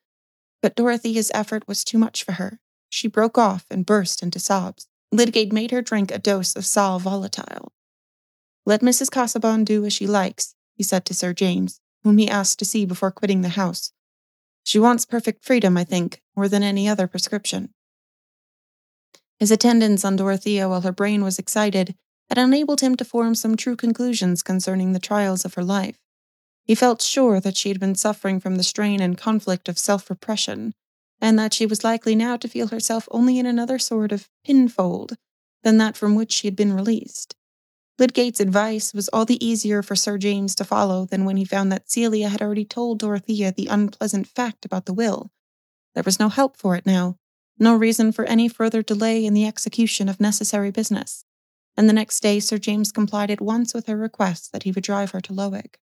But 0.61 0.75
Dorothea's 0.75 1.31
effort 1.33 1.67
was 1.67 1.83
too 1.83 1.97
much 1.97 2.23
for 2.23 2.33
her. 2.33 2.59
She 2.89 3.07
broke 3.07 3.37
off 3.37 3.65
and 3.71 3.85
burst 3.85 4.21
into 4.21 4.39
sobs. 4.39 4.87
Lydgate 5.11 5.51
made 5.51 5.71
her 5.71 5.81
drink 5.81 6.11
a 6.11 6.19
dose 6.19 6.55
of 6.55 6.65
sal 6.65 6.99
volatile. 6.99 7.72
Let 8.65 8.81
Mrs. 8.81 9.11
Casaubon 9.11 9.63
do 9.63 9.85
as 9.85 9.93
she 9.93 10.07
likes, 10.07 10.55
he 10.75 10.83
said 10.83 11.05
to 11.05 11.13
Sir 11.13 11.33
James, 11.33 11.79
whom 12.03 12.17
he 12.17 12.29
asked 12.29 12.59
to 12.59 12.65
see 12.65 12.85
before 12.85 13.11
quitting 13.11 13.41
the 13.41 13.49
house. 13.49 13.91
She 14.63 14.79
wants 14.79 15.05
perfect 15.05 15.43
freedom, 15.43 15.77
I 15.77 15.83
think, 15.83 16.21
more 16.35 16.47
than 16.47 16.63
any 16.63 16.87
other 16.87 17.07
prescription. 17.07 17.73
His 19.39 19.51
attendance 19.51 20.05
on 20.05 20.15
Dorothea 20.15 20.69
while 20.69 20.81
her 20.81 20.93
brain 20.93 21.23
was 21.23 21.37
excited 21.37 21.95
had 22.29 22.37
enabled 22.37 22.81
him 22.81 22.95
to 22.95 23.05
form 23.05 23.35
some 23.35 23.57
true 23.57 23.75
conclusions 23.75 24.41
concerning 24.41 24.93
the 24.93 24.99
trials 24.99 25.43
of 25.43 25.55
her 25.55 25.63
life. 25.63 25.97
He 26.63 26.75
felt 26.75 27.01
sure 27.01 27.41
that 27.41 27.57
she 27.57 27.69
had 27.69 27.79
been 27.79 27.95
suffering 27.95 28.39
from 28.39 28.55
the 28.55 28.63
strain 28.63 29.01
and 29.01 29.17
conflict 29.17 29.67
of 29.67 29.77
self 29.77 30.09
repression, 30.09 30.73
and 31.19 31.37
that 31.37 31.53
she 31.53 31.65
was 31.65 31.83
likely 31.83 32.15
now 32.15 32.37
to 32.37 32.47
feel 32.47 32.67
herself 32.69 33.07
only 33.11 33.37
in 33.37 33.45
another 33.45 33.77
sort 33.77 34.13
of 34.13 34.29
pinfold 34.45 35.17
than 35.63 35.77
that 35.77 35.97
from 35.97 36.15
which 36.15 36.31
she 36.31 36.47
had 36.47 36.55
been 36.55 36.73
released. 36.73 37.35
Lydgate's 37.99 38.39
advice 38.39 38.91
was 38.91 39.07
all 39.09 39.23
the 39.23 39.45
easier 39.45 39.83
for 39.83 39.95
Sir 39.95 40.17
James 40.17 40.55
to 40.55 40.63
follow 40.63 41.05
than 41.05 41.25
when 41.25 41.37
he 41.37 41.45
found 41.45 41.71
that 41.71 41.91
Celia 41.91 42.27
had 42.27 42.41
already 42.41 42.65
told 42.65 42.97
Dorothea 42.99 43.51
the 43.51 43.67
unpleasant 43.67 44.25
fact 44.25 44.65
about 44.65 44.87
the 44.87 44.93
will. 44.93 45.31
There 45.93 46.03
was 46.03 46.19
no 46.19 46.29
help 46.29 46.57
for 46.57 46.75
it 46.75 46.87
now, 46.87 47.17
no 47.59 47.75
reason 47.75 48.11
for 48.11 48.25
any 48.25 48.47
further 48.47 48.81
delay 48.81 49.23
in 49.23 49.35
the 49.35 49.45
execution 49.45 50.09
of 50.09 50.19
necessary 50.19 50.71
business, 50.71 51.23
and 51.77 51.87
the 51.87 51.93
next 51.93 52.21
day 52.21 52.39
Sir 52.39 52.57
James 52.57 52.91
complied 52.91 53.29
at 53.29 53.39
once 53.39 53.75
with 53.75 53.85
her 53.85 53.95
request 53.95 54.51
that 54.51 54.63
he 54.63 54.71
would 54.71 54.83
drive 54.83 55.11
her 55.11 55.21
to 55.21 55.33
Lowick. 55.33 55.75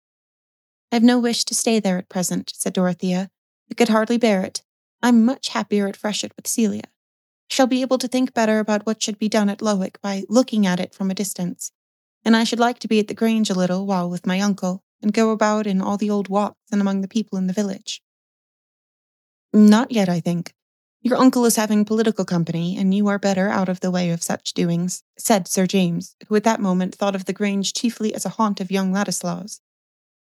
I 0.90 0.96
have 0.96 1.04
no 1.04 1.20
wish 1.20 1.44
to 1.44 1.54
stay 1.54 1.78
there 1.78 1.96
at 1.96 2.08
present, 2.08 2.52
said 2.56 2.72
Dorothea. 2.72 3.30
I 3.70 3.74
could 3.74 3.88
hardly 3.88 4.18
bear 4.18 4.42
it. 4.42 4.64
I'm 5.00 5.24
much 5.24 5.50
happier 5.50 5.86
at 5.86 5.96
Freshitt 5.96 6.32
with 6.34 6.48
Celia. 6.48 6.82
I 6.86 7.54
shall 7.54 7.68
be 7.68 7.82
able 7.82 7.98
to 7.98 8.08
think 8.08 8.34
better 8.34 8.58
about 8.58 8.84
what 8.84 9.00
should 9.00 9.18
be 9.18 9.28
done 9.28 9.48
at 9.48 9.60
Lowick 9.60 10.00
by 10.02 10.24
looking 10.28 10.66
at 10.66 10.80
it 10.80 10.92
from 10.92 11.08
a 11.08 11.14
distance 11.14 11.70
and 12.24 12.36
I 12.36 12.44
should 12.44 12.60
like 12.60 12.78
to 12.80 12.88
be 12.88 12.98
at 12.98 13.08
the 13.08 13.14
Grange 13.14 13.50
a 13.50 13.54
little 13.54 13.86
while 13.86 14.10
with 14.10 14.26
my 14.26 14.40
uncle, 14.40 14.82
and 15.02 15.12
go 15.12 15.30
about 15.30 15.66
in 15.66 15.80
all 15.80 15.96
the 15.96 16.10
old 16.10 16.28
walks 16.28 16.70
and 16.70 16.80
among 16.80 17.00
the 17.00 17.08
people 17.08 17.38
in 17.38 17.46
the 17.46 17.52
village. 17.52 18.02
Not 19.52 19.90
yet, 19.90 20.08
I 20.08 20.20
think. 20.20 20.54
Your 21.02 21.16
uncle 21.16 21.46
is 21.46 21.56
having 21.56 21.86
political 21.86 22.26
company, 22.26 22.76
and 22.76 22.94
you 22.94 23.08
are 23.08 23.18
better 23.18 23.48
out 23.48 23.70
of 23.70 23.80
the 23.80 23.90
way 23.90 24.10
of 24.10 24.22
such 24.22 24.52
doings, 24.52 25.02
said 25.18 25.48
Sir 25.48 25.66
James, 25.66 26.14
who 26.28 26.36
at 26.36 26.44
that 26.44 26.60
moment 26.60 26.94
thought 26.94 27.14
of 27.14 27.24
the 27.24 27.32
Grange 27.32 27.72
chiefly 27.72 28.14
as 28.14 28.26
a 28.26 28.30
haunt 28.30 28.60
of 28.60 28.70
young 28.70 28.92
Ladislaus. 28.92 29.60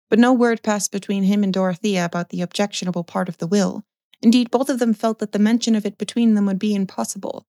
But 0.09 0.19
no 0.19 0.31
word 0.31 0.63
passed 0.63 0.91
between 0.91 1.23
him 1.23 1.43
and 1.43 1.53
Dorothea 1.53 2.05
about 2.05 2.29
the 2.29 2.41
objectionable 2.41 3.03
part 3.03 3.27
of 3.27 3.37
the 3.39 3.47
will. 3.47 3.83
Indeed, 4.21 4.51
both 4.51 4.69
of 4.69 4.79
them 4.79 4.93
felt 4.93 5.19
that 5.19 5.33
the 5.33 5.39
mention 5.39 5.75
of 5.75 5.85
it 5.85 5.97
between 5.97 6.33
them 6.33 6.45
would 6.45 6.59
be 6.59 6.73
impossible. 6.73 7.45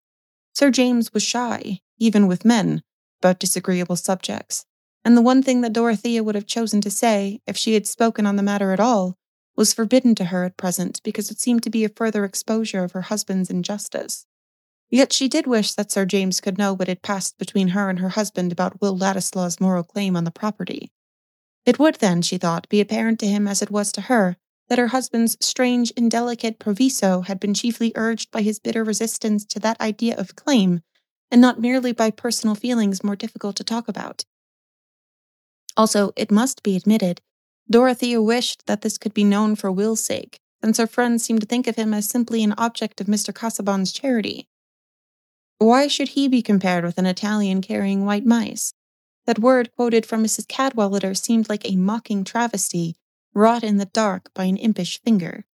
Sir 0.53 0.71
James 0.71 1.15
was 1.15 1.23
shy, 1.23 1.81
even 1.99 2.27
with 2.27 2.45
men, 2.45 2.83
about 3.21 3.39
disagreeable 3.39 3.97
subjects, 3.97 4.65
and 5.05 5.17
the 5.17 5.23
one 5.23 5.43
thing 5.43 5.61
that 5.61 5.73
Dorothea 5.73 6.23
would 6.23 6.35
have 6.35 6.47
chosen 6.47 6.81
to 6.81 6.91
say, 6.91 7.41
if 7.47 7.57
she 7.57 7.75
had 7.75 7.87
spoken 7.87 8.27
on 8.27 8.37
the 8.37 8.43
matter 8.43 8.73
at 8.73 8.81
all, 8.81 9.17
was 9.57 9.75
forbidden 9.75 10.15
to 10.15 10.27
her 10.27 10.45
at 10.45 10.57
present 10.57 11.01
because 11.03 11.31
it 11.31 11.41
seemed 11.41 11.63
to 11.63 11.71
be 11.71 11.85
a 11.85 11.89
further 11.89 12.25
exposure 12.25 12.85
of 12.85 12.93
her 12.93 13.03
husband's 13.03 13.51
injustice. 13.51 14.27
Yet 14.91 15.13
she 15.13 15.29
did 15.29 15.47
wish 15.47 15.75
that 15.75 15.93
Sir 15.93 16.05
James 16.05 16.41
could 16.41 16.59
know 16.59 16.73
what 16.73 16.89
had 16.89 17.03
passed 17.03 17.39
between 17.39 17.69
her 17.69 17.89
and 17.89 17.99
her 18.01 18.11
husband 18.11 18.53
about 18.53 18.81
Will 18.81 18.97
Ladislaw's 18.97 19.61
moral 19.61 19.85
claim 19.85 20.17
on 20.17 20.25
the 20.25 20.31
property. 20.31 20.91
It 21.65 21.79
would 21.79 21.97
then, 21.97 22.23
she 22.23 22.39
thought, 22.39 22.69
be 22.69 22.81
apparent 22.81 23.21
to 23.21 23.27
him 23.27 23.47
as 23.47 23.63
it 23.63 23.71
was 23.71 23.93
to 23.93 24.03
her 24.03 24.37
that 24.69 24.79
her 24.79 24.89
husband's 24.89 25.37
strange, 25.41 25.91
indelicate 25.93 26.59
proviso 26.59 27.23
had 27.23 27.41
been 27.41 27.55
chiefly 27.55 27.93
urged 27.97 28.31
by 28.31 28.41
his 28.41 28.61
bitter 28.61 28.85
resistance 28.85 29.45
to 29.45 29.59
that 29.59 29.81
idea 29.81 30.17
of 30.17 30.37
claim 30.37 30.81
and 31.31 31.41
not 31.41 31.61
merely 31.61 31.93
by 31.93 32.11
personal 32.11 32.55
feelings 32.55 33.05
more 33.05 33.17
difficult 33.17 33.57
to 33.57 33.65
talk 33.65 33.89
about. 33.89 34.25
Also, 35.77 36.13
it 36.17 36.31
must 36.31 36.63
be 36.63 36.77
admitted, 36.77 37.21
Dorothea 37.71 38.21
wished 38.21 38.67
that 38.67 38.83
this 38.83 38.99
could 38.99 39.15
be 39.15 39.25
known 39.25 39.55
for 39.55 39.71
Will's 39.71 40.05
sake, 40.05 40.41
since 40.63 40.79
her 40.79 40.87
friends 40.87 41.25
seemed 41.25 41.41
to 41.41 41.47
think 41.47 41.67
of 41.67 41.77
him 41.77 41.95
as 41.95 42.09
simply 42.09 42.43
an 42.43 42.55
object 42.59 43.01
of 43.01 43.07
Mr. 43.07 43.33
Casaubon's 43.33 43.93
charity. 43.93 44.49
Why 45.59 45.87
should 45.87 46.09
he 46.09 46.27
be 46.27 46.43
compared 46.43 46.85
with 46.85 46.99
an 46.99 47.07
Italian 47.07 47.61
carrying 47.61 48.05
white 48.05 48.27
mice? 48.27 48.73
That 49.27 49.39
word 49.39 49.71
quoted 49.77 50.07
from 50.07 50.25
Mrs. 50.25 50.49
Cadwallader 50.49 51.15
seemed 51.15 51.49
like 51.49 51.65
a 51.65 51.77
mocking 51.77 52.25
travesty, 52.25 52.97
wrought 53.35 53.63
in 53.63 53.77
the 53.77 53.85
dark 53.85 54.33
by 54.35 54.45
an 54.45 54.57
impish 54.57 55.01
finger. 55.03 55.45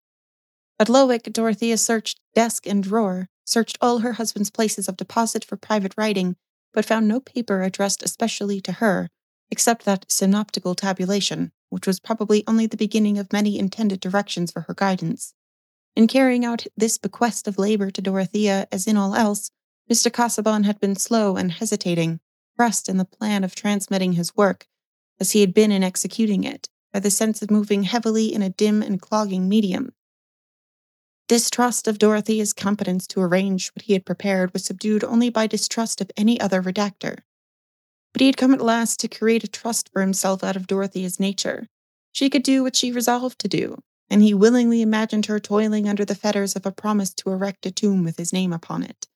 At 0.79 0.89
Lowick, 0.89 1.33
Dorothea 1.33 1.77
searched 1.77 2.21
desk 2.35 2.67
and 2.67 2.83
drawer, 2.83 3.29
searched 3.47 3.79
all 3.81 4.01
her 4.01 4.15
husband's 4.15 4.51
places 4.51 4.89
of 4.89 4.97
deposit 4.97 5.45
for 5.45 5.57
private 5.57 5.95
writing, 5.97 6.37
but 6.75 6.85
found 6.85 7.09
no 7.09 7.21
paper 7.21 7.63
addressed 7.63 8.03
especially 8.03 8.61
to 8.61 8.73
her, 8.73 9.09
except 9.51 9.85
that 9.85 10.05
synoptical 10.11 10.75
tabulation, 10.75 11.53
which 11.71 11.87
was 11.87 12.01
probably 12.01 12.45
only 12.47 12.67
the 12.67 12.77
beginning 12.77 13.17
of 13.17 13.33
many 13.33 13.59
intended 13.59 14.01
directions 14.01 14.51
for 14.51 14.63
her 14.63 14.75
guidance. 14.75 15.33
In 15.95 16.07
carrying 16.07 16.45
out 16.45 16.67
this 16.77 16.99
bequest 16.99 17.49
of 17.49 17.59
labor 17.59 17.91
to 17.91 18.03
Dorothea, 18.03 18.69
as 18.71 18.87
in 18.87 18.97
all 18.97 19.15
else, 19.15 19.51
Mr. 19.91 20.13
Casaubon 20.13 20.65
had 20.65 20.81
been 20.81 20.97
slow 20.97 21.37
and 21.37 21.53
hesitating, 21.53 22.21
pressed 22.57 22.89
in 22.89 22.97
the 22.97 23.05
plan 23.05 23.45
of 23.45 23.55
transmitting 23.55 24.13
his 24.13 24.37
work, 24.37 24.67
as 25.21 25.33
he 25.33 25.41
had 25.41 25.55
been 25.55 25.71
in 25.71 25.85
executing 25.85 26.45
it, 26.45 26.69
by 26.93 27.01
the 27.01 27.11
sense 27.11 27.41
of 27.41 27.51
moving 27.51 27.85
heavily 27.85 28.35
in 28.35 28.43
a 28.43 28.51
dim 28.51 28.83
and 28.83 29.01
clogging 29.01 29.49
medium, 29.49 29.93
Distrust 31.29 31.89
of 31.89 31.99
Dorothea's 31.99 32.53
competence 32.53 33.05
to 33.09 33.21
arrange 33.21 33.73
what 33.75 33.83
he 33.83 33.95
had 33.95 34.07
prepared 34.07 34.53
was 34.53 34.65
subdued 34.65 35.03
only 35.03 35.29
by 35.29 35.49
distrust 35.49 36.01
of 36.01 36.11
any 36.17 36.41
other 36.41 36.63
redactor. 36.63 37.19
But 38.13 38.21
he 38.21 38.27
had 38.27 38.37
come 38.37 38.55
at 38.55 38.61
last 38.61 39.01
to 39.01 39.09
create 39.09 39.43
a 39.43 39.49
trust 39.49 39.91
for 39.93 40.01
himself 40.01 40.45
out 40.45 40.55
of 40.55 40.69
Dorothea's 40.69 41.19
nature. 41.19 41.67
She 42.13 42.31
could 42.31 42.45
do 42.45 42.63
what 42.63 42.77
she 42.77 42.93
resolved 42.93 43.41
to 43.41 43.49
do, 43.49 43.81
and 44.09 44.23
he 44.23 44.35
willingly 44.35 44.83
imagined 44.83 45.27
her 45.27 45.41
toiling 45.41 45.89
under 45.89 46.05
the 46.05 46.15
fetters 46.15 46.55
of 46.55 46.65
a 46.65 46.71
promise 46.71 47.13
to 47.15 47.31
erect 47.31 47.67
a 47.67 47.73
tomb 47.73 48.05
with 48.05 48.19
his 48.19 48.33
name 48.33 48.53
upon 48.53 48.85
it. 48.85 49.09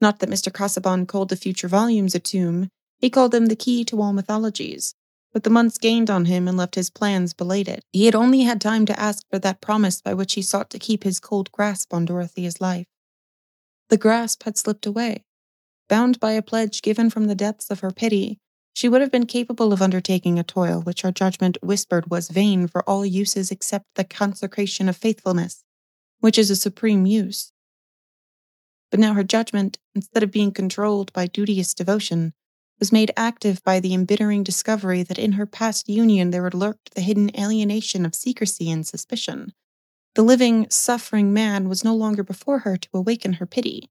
Not 0.00 0.18
that 0.18 0.28
Mr. 0.28 0.52
Casaubon 0.52 1.06
called 1.06 1.28
the 1.28 1.36
future 1.36 1.68
volumes 1.68 2.16
a 2.16 2.18
tomb, 2.18 2.68
he 2.98 3.08
called 3.08 3.30
them 3.30 3.46
the 3.46 3.56
key 3.56 3.84
to 3.84 4.02
all 4.02 4.12
mythologies, 4.12 4.94
but 5.34 5.42
the 5.42 5.50
months 5.50 5.78
gained 5.78 6.08
on 6.08 6.26
him 6.26 6.46
and 6.46 6.56
left 6.56 6.76
his 6.76 6.88
plans 6.88 7.34
belated. 7.34 7.82
He 7.92 8.06
had 8.06 8.14
only 8.14 8.42
had 8.42 8.60
time 8.60 8.86
to 8.86 8.98
ask 8.98 9.28
for 9.28 9.40
that 9.40 9.60
promise 9.60 10.00
by 10.00 10.14
which 10.14 10.34
he 10.34 10.42
sought 10.42 10.70
to 10.70 10.78
keep 10.78 11.02
his 11.02 11.18
cold 11.18 11.50
grasp 11.50 11.92
on 11.92 12.04
Dorothea's 12.04 12.60
life. 12.60 12.86
The 13.90 13.98
grasp 13.98 14.44
had 14.44 14.56
slipped 14.56 14.86
away. 14.86 15.24
Bound 15.88 16.20
by 16.20 16.32
a 16.32 16.40
pledge 16.40 16.82
given 16.82 17.10
from 17.10 17.24
the 17.24 17.34
depths 17.34 17.68
of 17.68 17.80
her 17.80 17.90
pity, 17.90 18.38
she 18.74 18.88
would 18.88 19.00
have 19.00 19.10
been 19.10 19.26
capable 19.26 19.72
of 19.72 19.82
undertaking 19.82 20.38
a 20.38 20.44
toil 20.44 20.80
which 20.82 21.02
her 21.02 21.12
judgment 21.12 21.58
whispered 21.60 22.10
was 22.10 22.28
vain 22.28 22.68
for 22.68 22.88
all 22.88 23.04
uses 23.04 23.50
except 23.50 23.86
the 23.96 24.04
consecration 24.04 24.88
of 24.88 24.96
faithfulness, 24.96 25.64
which 26.20 26.38
is 26.38 26.48
a 26.48 26.56
supreme 26.56 27.06
use. 27.06 27.52
But 28.92 29.00
now 29.00 29.14
her 29.14 29.24
judgment, 29.24 29.78
instead 29.96 30.22
of 30.22 30.30
being 30.30 30.52
controlled 30.52 31.12
by 31.12 31.26
duteous 31.26 31.74
devotion, 31.74 32.34
was 32.78 32.92
made 32.92 33.12
active 33.16 33.62
by 33.64 33.80
the 33.80 33.94
embittering 33.94 34.42
discovery 34.42 35.02
that 35.02 35.18
in 35.18 35.32
her 35.32 35.46
past 35.46 35.88
union 35.88 36.30
there 36.30 36.44
had 36.44 36.54
lurked 36.54 36.94
the 36.94 37.00
hidden 37.00 37.30
alienation 37.38 38.04
of 38.04 38.14
secrecy 38.14 38.70
and 38.70 38.86
suspicion. 38.86 39.52
The 40.14 40.22
living, 40.22 40.68
suffering 40.70 41.32
man 41.32 41.68
was 41.68 41.84
no 41.84 41.94
longer 41.94 42.22
before 42.22 42.60
her 42.60 42.76
to 42.76 42.88
awaken 42.94 43.34
her 43.34 43.46
pity. 43.46 43.90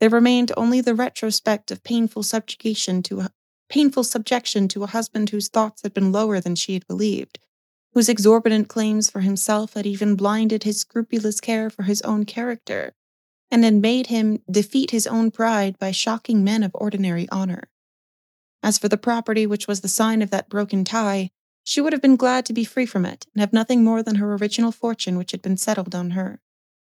There 0.00 0.08
remained 0.08 0.52
only 0.56 0.80
the 0.80 0.94
retrospect 0.94 1.70
of 1.70 1.82
painful 1.82 2.22
subjugation 2.22 3.02
to 3.04 3.20
a 3.20 3.30
painful 3.68 4.04
subjection 4.04 4.68
to 4.68 4.84
a 4.84 4.88
husband 4.88 5.30
whose 5.30 5.48
thoughts 5.48 5.82
had 5.82 5.92
been 5.92 6.12
lower 6.12 6.40
than 6.40 6.54
she 6.54 6.74
had 6.74 6.86
believed, 6.86 7.38
whose 7.92 8.08
exorbitant 8.08 8.68
claims 8.68 9.10
for 9.10 9.20
himself 9.20 9.74
had 9.74 9.86
even 9.86 10.14
blinded 10.14 10.62
his 10.62 10.80
scrupulous 10.80 11.40
care 11.40 11.68
for 11.68 11.82
his 11.82 12.00
own 12.02 12.24
character, 12.24 12.94
and 13.50 13.64
had 13.64 13.74
made 13.74 14.06
him 14.06 14.42
defeat 14.50 14.90
his 14.90 15.06
own 15.06 15.30
pride 15.30 15.78
by 15.78 15.90
shocking 15.90 16.44
men 16.44 16.62
of 16.62 16.70
ordinary 16.74 17.28
honor. 17.30 17.64
As 18.62 18.78
for 18.78 18.88
the 18.88 18.96
property 18.96 19.46
which 19.46 19.68
was 19.68 19.80
the 19.80 19.88
sign 19.88 20.22
of 20.22 20.30
that 20.30 20.48
broken 20.48 20.84
tie, 20.84 21.30
she 21.62 21.80
would 21.80 21.92
have 21.92 22.02
been 22.02 22.16
glad 22.16 22.46
to 22.46 22.52
be 22.52 22.64
free 22.64 22.86
from 22.86 23.04
it 23.04 23.26
and 23.34 23.40
have 23.40 23.52
nothing 23.52 23.84
more 23.84 24.02
than 24.02 24.16
her 24.16 24.34
original 24.34 24.72
fortune 24.72 25.18
which 25.18 25.32
had 25.32 25.42
been 25.42 25.56
settled 25.56 25.94
on 25.94 26.10
her. 26.10 26.40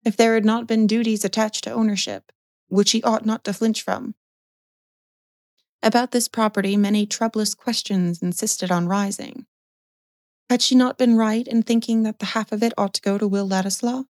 If 0.04 0.16
there 0.16 0.34
had 0.34 0.44
not 0.44 0.66
been 0.66 0.86
duties 0.86 1.24
attached 1.24 1.64
to 1.64 1.72
ownership, 1.72 2.32
which 2.68 2.88
she 2.88 3.02
ought 3.02 3.26
not 3.26 3.44
to 3.44 3.52
flinch 3.52 3.82
from, 3.82 4.14
About 5.82 6.10
this 6.10 6.28
property, 6.28 6.76
many 6.76 7.06
troublous 7.06 7.54
questions 7.54 8.20
insisted 8.22 8.70
on 8.70 8.88
rising. 8.88 9.46
Had 10.50 10.62
she 10.62 10.74
not 10.74 10.98
been 10.98 11.16
right 11.16 11.46
in 11.46 11.62
thinking 11.62 12.02
that 12.02 12.18
the 12.18 12.26
half 12.26 12.52
of 12.52 12.62
it 12.62 12.72
ought 12.76 12.94
to 12.94 13.02
go 13.02 13.18
to 13.18 13.28
Will 13.28 13.46
Ladislaw? 13.46 14.04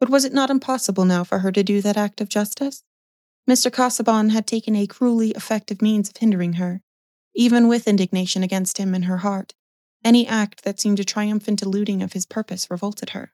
But 0.00 0.10
was 0.10 0.24
it 0.24 0.32
not 0.32 0.50
impossible 0.50 1.04
now 1.04 1.24
for 1.24 1.40
her 1.40 1.52
to 1.52 1.62
do 1.62 1.80
that 1.82 1.96
act 1.96 2.20
of 2.20 2.28
justice? 2.28 2.84
Mr. 3.48 3.72
Casaubon 3.72 4.28
had 4.28 4.46
taken 4.46 4.76
a 4.76 4.86
cruelly 4.86 5.30
effective 5.30 5.80
means 5.80 6.10
of 6.10 6.16
hindering 6.18 6.54
her, 6.54 6.82
even 7.34 7.66
with 7.66 7.88
indignation 7.88 8.42
against 8.42 8.76
him 8.76 8.94
in 8.94 9.04
her 9.04 9.18
heart. 9.18 9.54
Any 10.04 10.26
act 10.26 10.64
that 10.64 10.78
seemed 10.78 11.00
a 11.00 11.04
triumphant 11.04 11.62
eluding 11.62 12.02
of 12.02 12.12
his 12.12 12.26
purpose 12.26 12.70
revolted 12.70 13.10
her. 13.10 13.32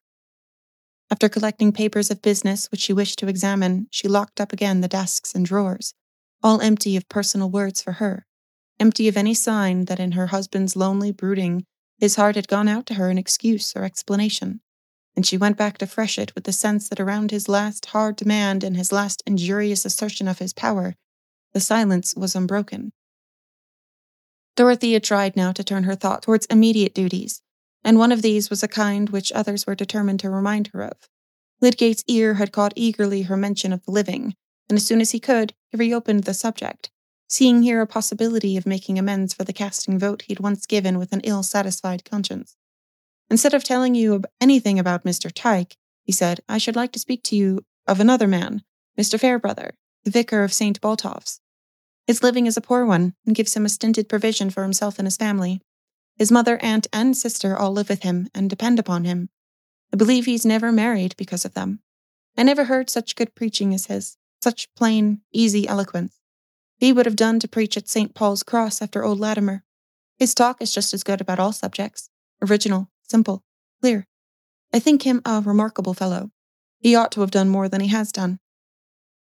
After 1.11 1.29
collecting 1.29 1.73
papers 1.73 2.11
of 2.11 2.23
business 2.23 2.71
which 2.71 2.81
she 2.81 2.93
wished 2.93 3.19
to 3.19 3.29
examine, 3.29 3.89
she 3.91 4.07
locked 4.07 4.41
up 4.41 4.53
again 4.53 4.81
the 4.81 4.89
desks 4.89 5.35
and 5.35 5.45
drawers, 5.45 5.95
all 6.43 6.61
empty 6.61 6.97
of 6.97 7.09
personal 7.09 7.51
words 7.51 7.83
for 7.83 7.93
her, 7.93 8.25
empty 8.79 9.09
of 9.09 9.17
any 9.17 9.35
sign 9.35 9.87
that 9.87 10.01
in 10.01 10.13
her 10.13 10.29
husband's 10.29 10.77
lonely 10.77 11.11
brooding 11.11 11.65
his 11.99 12.17
heart 12.17 12.37
had 12.37 12.49
gone 12.49 12.69
out 12.69 12.87
to 12.87 12.95
her 12.95 13.11
in 13.11 13.19
excuse 13.19 13.75
or 13.75 13.85
explanation, 13.85 14.61
and 15.17 15.27
she 15.27 15.37
went 15.37 15.57
back 15.57 15.79
to 15.79 15.87
Freshitt 15.87 16.35
with 16.35 16.45
the 16.45 16.53
sense 16.53 16.89
that 16.89 17.01
around 17.01 17.31
his 17.31 17.49
last 17.49 17.87
hard 17.87 18.17
demand 18.17 18.65
and 18.65 18.77
his 18.77 18.93
last 18.93 19.23
injurious 19.27 19.85
assertion 19.85 20.27
of 20.27 20.39
his 20.39 20.53
power, 20.53 20.95
the 21.53 21.61
silence 21.61 22.15
was 22.17 22.35
unbroken. 22.35 22.93
Dorothea 24.57 25.01
tried 25.01 25.37
now 25.37 25.53
to 25.53 25.65
turn 25.65 25.85
her 25.85 25.95
thought 25.95 26.23
towards 26.23 26.47
immediate 26.47 26.95
duties, 26.95 27.43
and 27.83 27.99
one 27.99 28.13
of 28.13 28.23
these 28.23 28.51
was 28.51 28.63
a 28.63 28.69
kind 28.69 29.11
which 29.11 29.33
others 29.33 29.67
were 29.67 29.75
determined 29.75 30.21
to 30.21 30.31
remind 30.31 30.69
her 30.69 30.83
of. 30.83 31.09
Lydgate's 31.61 32.05
ear 32.07 32.35
had 32.35 32.53
caught 32.53 32.73
eagerly 32.77 33.23
her 33.23 33.37
mention 33.37 33.73
of 33.73 33.85
the 33.85 33.91
living, 33.91 34.35
and 34.69 34.77
as 34.77 34.87
soon 34.87 35.01
as 35.01 35.13
he 35.13 35.21
could, 35.21 35.55
he 35.71 35.77
reopened 35.77 36.25
the 36.25 36.35
subject, 36.35 36.91
seeing 37.29 37.63
here 37.63 37.81
a 37.81 37.87
possibility 37.87 38.57
of 38.57 38.67
making 38.67 38.99
amends 38.99 39.35
for 39.35 39.45
the 39.45 39.53
casting 39.53 39.99
vote 39.99 40.23
he 40.23 40.33
had 40.33 40.41
once 40.41 40.67
given 40.67 40.99
with 40.99 41.13
an 41.13 41.21
ill 41.25 41.43
satisfied 41.43 42.05
conscience. 42.05 42.57
Instead 43.31 43.55
of 43.55 43.65
telling 43.65 43.95
you 43.95 44.23
anything 44.41 44.79
about 44.79 45.05
Mr. 45.05 45.31
Tyke, 45.33 45.77
he 46.03 46.13
said, 46.13 46.41
I 46.49 46.59
should 46.59 46.77
like 46.77 46.93
to 46.93 46.99
speak 46.99 47.23
to 47.25 47.37
you 47.37 47.65
of 47.87 48.01
another 48.01 48.27
man, 48.27 48.63
Mr. 48.99 49.19
Farebrother, 49.19 49.75
the 50.05 50.11
vicar 50.11 50.45
of 50.45 50.53
St. 50.53 50.81
Botolph's. 50.81 51.41
His 52.07 52.23
living 52.23 52.47
is 52.47 52.57
a 52.57 52.61
poor 52.61 52.85
one, 52.85 53.15
and 53.25 53.35
gives 53.35 53.55
him 53.55 53.65
a 53.65 53.71
stinted 53.71 54.09
provision 54.09 54.51
for 54.51 54.63
himself 54.63 54.99
and 54.99 55.07
his 55.07 55.17
family. 55.17 55.63
His 56.17 56.31
mother, 56.31 56.59
aunt, 56.59 56.87
and 56.93 57.17
sister 57.17 57.57
all 57.57 57.73
live 57.73 57.89
with 57.89 58.03
him 58.03 58.29
and 58.35 58.51
depend 58.51 58.79
upon 58.79 59.05
him. 59.05 59.31
I 59.93 59.97
believe 59.97 60.27
he's 60.27 60.45
never 60.45 60.71
married 60.71 61.15
because 61.17 61.45
of 61.45 61.55
them. 61.55 61.81
I 62.37 62.43
never 62.43 62.65
heard 62.65 62.91
such 62.91 63.17
good 63.17 63.35
preaching 63.35 63.73
as 63.73 63.87
his, 63.87 64.17
such 64.43 64.69
plain, 64.75 65.23
easy 65.33 65.67
eloquence. 65.67 66.21
He 66.79 66.93
would 66.93 67.07
have 67.07 67.17
done 67.17 67.41
to 67.41 67.49
preach 67.49 67.77
at 67.77 67.89
St. 67.89 68.15
Paul's 68.15 68.43
Cross 68.43 68.83
after 68.83 69.05
old 69.05 69.19
Latimer. 69.19 69.65
His 70.19 70.35
talk 70.35 70.61
is 70.61 70.73
just 70.73 70.93
as 70.93 71.05
good 71.05 71.21
about 71.21 71.39
all 71.39 71.53
subjects 71.53 72.11
original, 72.43 72.91
simple, 73.09 73.43
clear. 73.81 74.07
I 74.73 74.79
think 74.79 75.03
him 75.03 75.23
a 75.25 75.43
remarkable 75.45 75.95
fellow. 75.95 76.31
He 76.79 76.95
ought 76.95 77.13
to 77.13 77.21
have 77.21 77.31
done 77.31 77.49
more 77.49 77.69
than 77.69 77.81
he 77.81 77.89
has 77.89 78.13
done. 78.13 78.39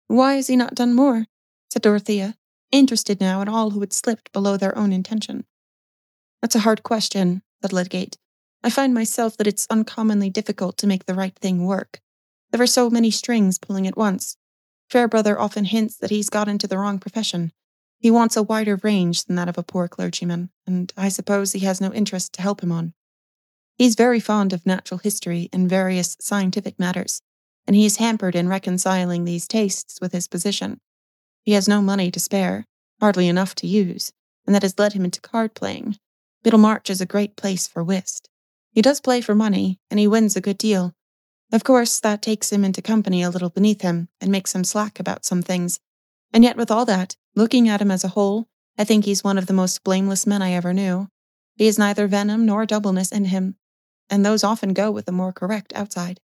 Why 0.07 0.35
has 0.35 0.49
he 0.49 0.57
not 0.57 0.75
done 0.75 0.95
more? 0.95 1.27
said 1.73 1.83
Dorothea, 1.83 2.37
interested 2.73 3.21
now 3.21 3.41
in 3.41 3.49
all 3.49 3.71
who 3.71 3.81
had 3.81 3.93
slipped 3.93 4.33
below 4.33 4.57
their 4.57 4.77
own 4.77 4.93
intention. 4.93 5.45
That's 6.43 6.57
a 6.57 6.61
hard 6.61 6.83
question, 6.83 7.43
said 7.63 7.73
Lydgate. 7.73 8.19
I 8.63 8.71
find 8.71 8.93
myself 8.93 9.37
that 9.37 9.47
it's 9.47 9.67
uncommonly 9.71 10.31
difficult 10.31 10.77
to 10.79 10.87
make 10.87 11.07
the 11.07 11.15
right 11.15 11.37
thing 11.39 11.65
work. 11.65 12.01
There 12.51 12.61
are 12.61 12.67
so 12.67 12.91
many 12.91 13.11
strings 13.11 13.59
pulling 13.59 13.87
at 13.87 13.97
once, 13.97 14.37
Farebrother 14.91 15.39
often 15.39 15.67
hints 15.67 15.97
that 15.99 16.11
he's 16.11 16.29
got 16.29 16.49
into 16.49 16.67
the 16.67 16.77
wrong 16.77 16.99
profession. 16.99 17.53
He 18.01 18.11
wants 18.11 18.37
a 18.37 18.43
wider 18.43 18.77
range 18.83 19.25
than 19.25 19.37
that 19.37 19.49
of 19.49 19.57
a 19.57 19.63
poor 19.63 19.87
clergyman, 19.87 20.51
and 20.67 20.93
I 20.97 21.09
suppose 21.09 21.53
he 21.53 21.61
has 21.61 21.81
no 21.81 21.93
interest 21.93 22.33
to 22.35 22.43
help 22.43 22.61
him 22.61 22.73
on. 22.73 22.95
He's 23.81 23.95
very 23.95 24.21
fond 24.21 24.53
of 24.53 24.67
natural 24.67 24.99
history 24.99 25.49
and 25.55 25.67
various 25.67 26.15
scientific 26.21 26.79
matters, 26.79 27.23
and 27.67 27.75
he 27.75 27.87
is 27.87 27.97
hampered 27.97 28.37
in 28.37 28.47
reconciling 28.47 29.25
these 29.25 29.49
tastes 29.49 29.99
with 30.03 30.13
his 30.13 30.29
position. 30.29 30.83
He 31.45 31.53
has 31.53 31.67
no 31.67 31.81
money 31.81 32.11
to 32.11 32.21
spare, 32.21 32.67
hardly 33.01 33.27
enough 33.27 33.55
to 33.55 33.67
use, 33.67 34.13
and 34.45 34.55
that 34.55 34.61
has 34.61 34.79
led 34.79 34.93
him 34.93 35.07
into 35.07 35.23
card 35.23 35.55
playing. 35.55 35.97
Middlemarch 36.45 36.91
is 36.91 37.01
a 37.01 37.07
great 37.07 37.37
place 37.37 37.67
for 37.67 37.83
whist. 37.83 38.29
He 38.71 38.83
does 38.83 39.01
play 39.01 39.23
for 39.23 39.35
money, 39.35 39.79
and 39.91 39.99
he 39.99 40.07
wins 40.07 40.37
a 40.37 40.43
good 40.43 40.59
deal, 40.59 40.93
of 41.51 41.65
course, 41.65 42.01
that 42.01 42.21
takes 42.21 42.53
him 42.53 42.67
into 42.67 42.83
company 42.83 43.23
a 43.23 43.31
little 43.31 43.49
beneath 43.49 43.81
him 43.81 44.09
and 44.21 44.31
makes 44.31 44.55
him 44.55 44.63
slack 44.63 45.01
about 45.01 45.25
some 45.25 45.41
things. 45.41 45.81
And 46.35 46.45
yet, 46.45 46.59
with 46.59 46.71
all 46.71 46.85
that, 46.85 47.17
looking 47.35 47.67
at 47.67 47.81
him 47.81 47.91
as 47.91 48.05
a 48.05 48.09
whole, 48.09 48.47
I 48.77 48.85
think 48.85 49.07
he's 49.07 49.25
one 49.25 49.39
of 49.39 49.47
the 49.47 49.55
most 49.55 49.83
blameless 49.83 50.27
men 50.27 50.43
I 50.43 50.53
ever 50.53 50.75
knew. 50.75 51.09
He 51.57 51.65
has 51.65 51.79
neither 51.79 52.07
venom 52.07 52.45
nor 52.45 52.67
doubleness 52.67 53.11
in 53.11 53.25
him, 53.25 53.57
and 54.11 54.27
those 54.27 54.45
often 54.45 54.75
go 54.75 54.91
with 54.91 55.07
the 55.07 55.13
more 55.13 55.33
correct 55.33 55.73
outside. 55.75 56.21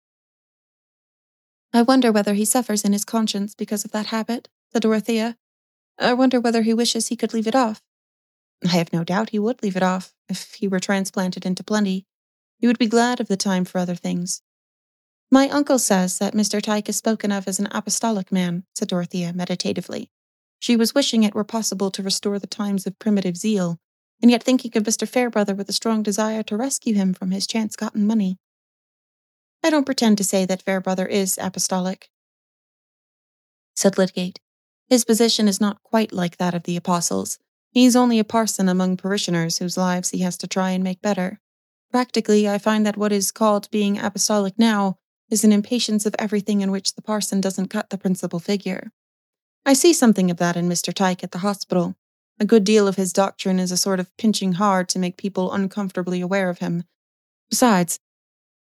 I 1.73 1.81
wonder 1.81 2.11
whether 2.11 2.33
he 2.33 2.45
suffers 2.45 2.85
in 2.85 2.93
his 2.93 3.03
conscience 3.03 3.53
because 3.55 3.83
of 3.83 3.91
that 3.91 4.07
habit, 4.07 4.47
said 4.71 4.83
Dorothea. 4.83 5.37
I 5.99 6.13
wonder 6.13 6.39
whether 6.39 6.61
he 6.61 6.73
wishes 6.73 7.07
he 7.07 7.15
could 7.15 7.33
leave 7.33 7.47
it 7.47 7.55
off. 7.55 7.81
I 8.63 8.69
have 8.69 8.93
no 8.93 9.03
doubt 9.03 9.31
he 9.31 9.39
would 9.39 9.61
leave 9.61 9.75
it 9.75 9.83
off 9.83 10.13
if 10.29 10.53
he 10.53 10.67
were 10.67 10.79
transplanted 10.79 11.45
into 11.45 11.63
plenty. 11.63 12.05
He 12.57 12.67
would 12.67 12.79
be 12.79 12.87
glad 12.87 13.19
of 13.19 13.27
the 13.27 13.37
time 13.37 13.65
for 13.65 13.79
other 13.79 13.95
things. 13.95 14.41
My 15.31 15.49
uncle 15.49 15.79
says 15.79 16.19
that 16.19 16.35
Mr. 16.35 16.61
Tyke 16.61 16.87
is 16.89 16.95
spoken 16.95 17.31
of 17.31 17.47
as 17.47 17.59
an 17.59 17.67
apostolic 17.71 18.31
man, 18.31 18.65
said 18.75 18.87
Dorothea 18.87 19.33
meditatively. 19.33 20.11
She 20.59 20.77
was 20.77 20.95
wishing 20.95 21.23
it 21.23 21.35
were 21.35 21.43
possible 21.43 21.91
to 21.91 22.03
restore 22.03 22.39
the 22.39 22.47
times 22.47 22.85
of 22.85 22.99
primitive 22.99 23.35
zeal, 23.35 23.79
and 24.23 24.31
yet 24.31 24.41
thinking 24.41 24.71
of 24.77 24.83
Mr. 24.83 25.05
Farebrother 25.05 25.53
with 25.53 25.67
a 25.67 25.73
strong 25.73 26.01
desire 26.01 26.43
to 26.43 26.55
rescue 26.55 26.95
him 26.95 27.13
from 27.13 27.31
his 27.31 27.45
chance 27.45 27.75
gotten 27.75 28.07
money. 28.07 28.39
I 29.61 29.69
don't 29.69 29.85
pretend 29.85 30.17
to 30.17 30.23
say 30.23 30.45
that 30.45 30.61
Farebrother 30.61 31.05
is 31.05 31.37
apostolic, 31.41 32.09
said 33.75 33.97
Lydgate. 33.97 34.39
His 34.87 35.03
position 35.03 35.49
is 35.49 35.59
not 35.59 35.83
quite 35.83 36.13
like 36.13 36.37
that 36.37 36.53
of 36.53 36.63
the 36.63 36.77
apostles. 36.77 37.37
He's 37.71 37.97
only 37.97 38.17
a 38.17 38.23
parson 38.23 38.69
among 38.69 38.95
parishioners 38.95 39.57
whose 39.57 39.77
lives 39.77 40.11
he 40.11 40.19
has 40.19 40.37
to 40.37 40.47
try 40.47 40.71
and 40.71 40.83
make 40.83 41.01
better. 41.01 41.41
Practically, 41.91 42.47
I 42.47 42.59
find 42.59 42.85
that 42.85 42.97
what 42.97 43.11
is 43.11 43.31
called 43.31 43.69
being 43.71 43.99
apostolic 43.99 44.57
now 44.57 44.99
is 45.29 45.43
an 45.43 45.51
impatience 45.51 46.05
of 46.05 46.15
everything 46.17 46.61
in 46.61 46.71
which 46.71 46.95
the 46.95 47.01
parson 47.01 47.41
doesn't 47.41 47.67
cut 47.67 47.89
the 47.89 47.97
principal 47.97 48.39
figure. 48.39 48.93
I 49.65 49.73
see 49.73 49.91
something 49.91 50.31
of 50.31 50.37
that 50.37 50.55
in 50.55 50.69
Mr. 50.69 50.93
Tyke 50.93 51.25
at 51.25 51.31
the 51.31 51.39
hospital. 51.39 51.95
A 52.39 52.45
good 52.45 52.63
deal 52.63 52.87
of 52.87 52.95
his 52.95 53.13
doctrine 53.13 53.59
is 53.59 53.71
a 53.71 53.77
sort 53.77 53.99
of 53.99 54.15
pinching 54.17 54.53
hard 54.53 54.89
to 54.89 54.99
make 54.99 55.17
people 55.17 55.51
uncomfortably 55.51 56.19
aware 56.21 56.49
of 56.49 56.59
him. 56.59 56.83
Besides, 57.49 57.99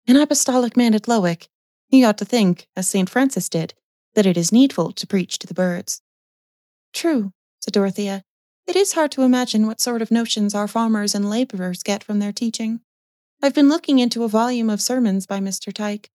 an 0.07 0.17
apostolic 0.17 0.75
man 0.75 0.93
at 0.93 1.07
Lowick, 1.07 1.47
he 1.87 2.03
ought 2.03 2.17
to 2.17 2.25
think, 2.25 2.67
as 2.75 2.89
St. 2.89 3.09
Francis 3.09 3.49
did, 3.49 3.73
that 4.13 4.25
it 4.25 4.37
is 4.37 4.51
needful 4.51 4.91
to 4.91 5.07
preach 5.07 5.39
to 5.39 5.47
the 5.47 5.53
birds. 5.53 6.01
True, 6.93 7.31
said 7.61 7.73
Dorothea. 7.73 8.23
It 8.67 8.75
is 8.75 8.93
hard 8.93 9.11
to 9.13 9.23
imagine 9.23 9.67
what 9.67 9.81
sort 9.81 10.01
of 10.01 10.11
notions 10.11 10.53
our 10.53 10.67
farmers 10.67 11.15
and 11.15 11.29
labourers 11.29 11.83
get 11.83 12.03
from 12.03 12.19
their 12.19 12.31
teaching. 12.31 12.81
I've 13.41 13.55
been 13.55 13.69
looking 13.69 13.99
into 13.99 14.23
a 14.23 14.29
volume 14.29 14.69
of 14.69 14.81
sermons 14.81 15.25
by 15.25 15.39
Mr. 15.39 15.73
Tyke. 15.73 16.09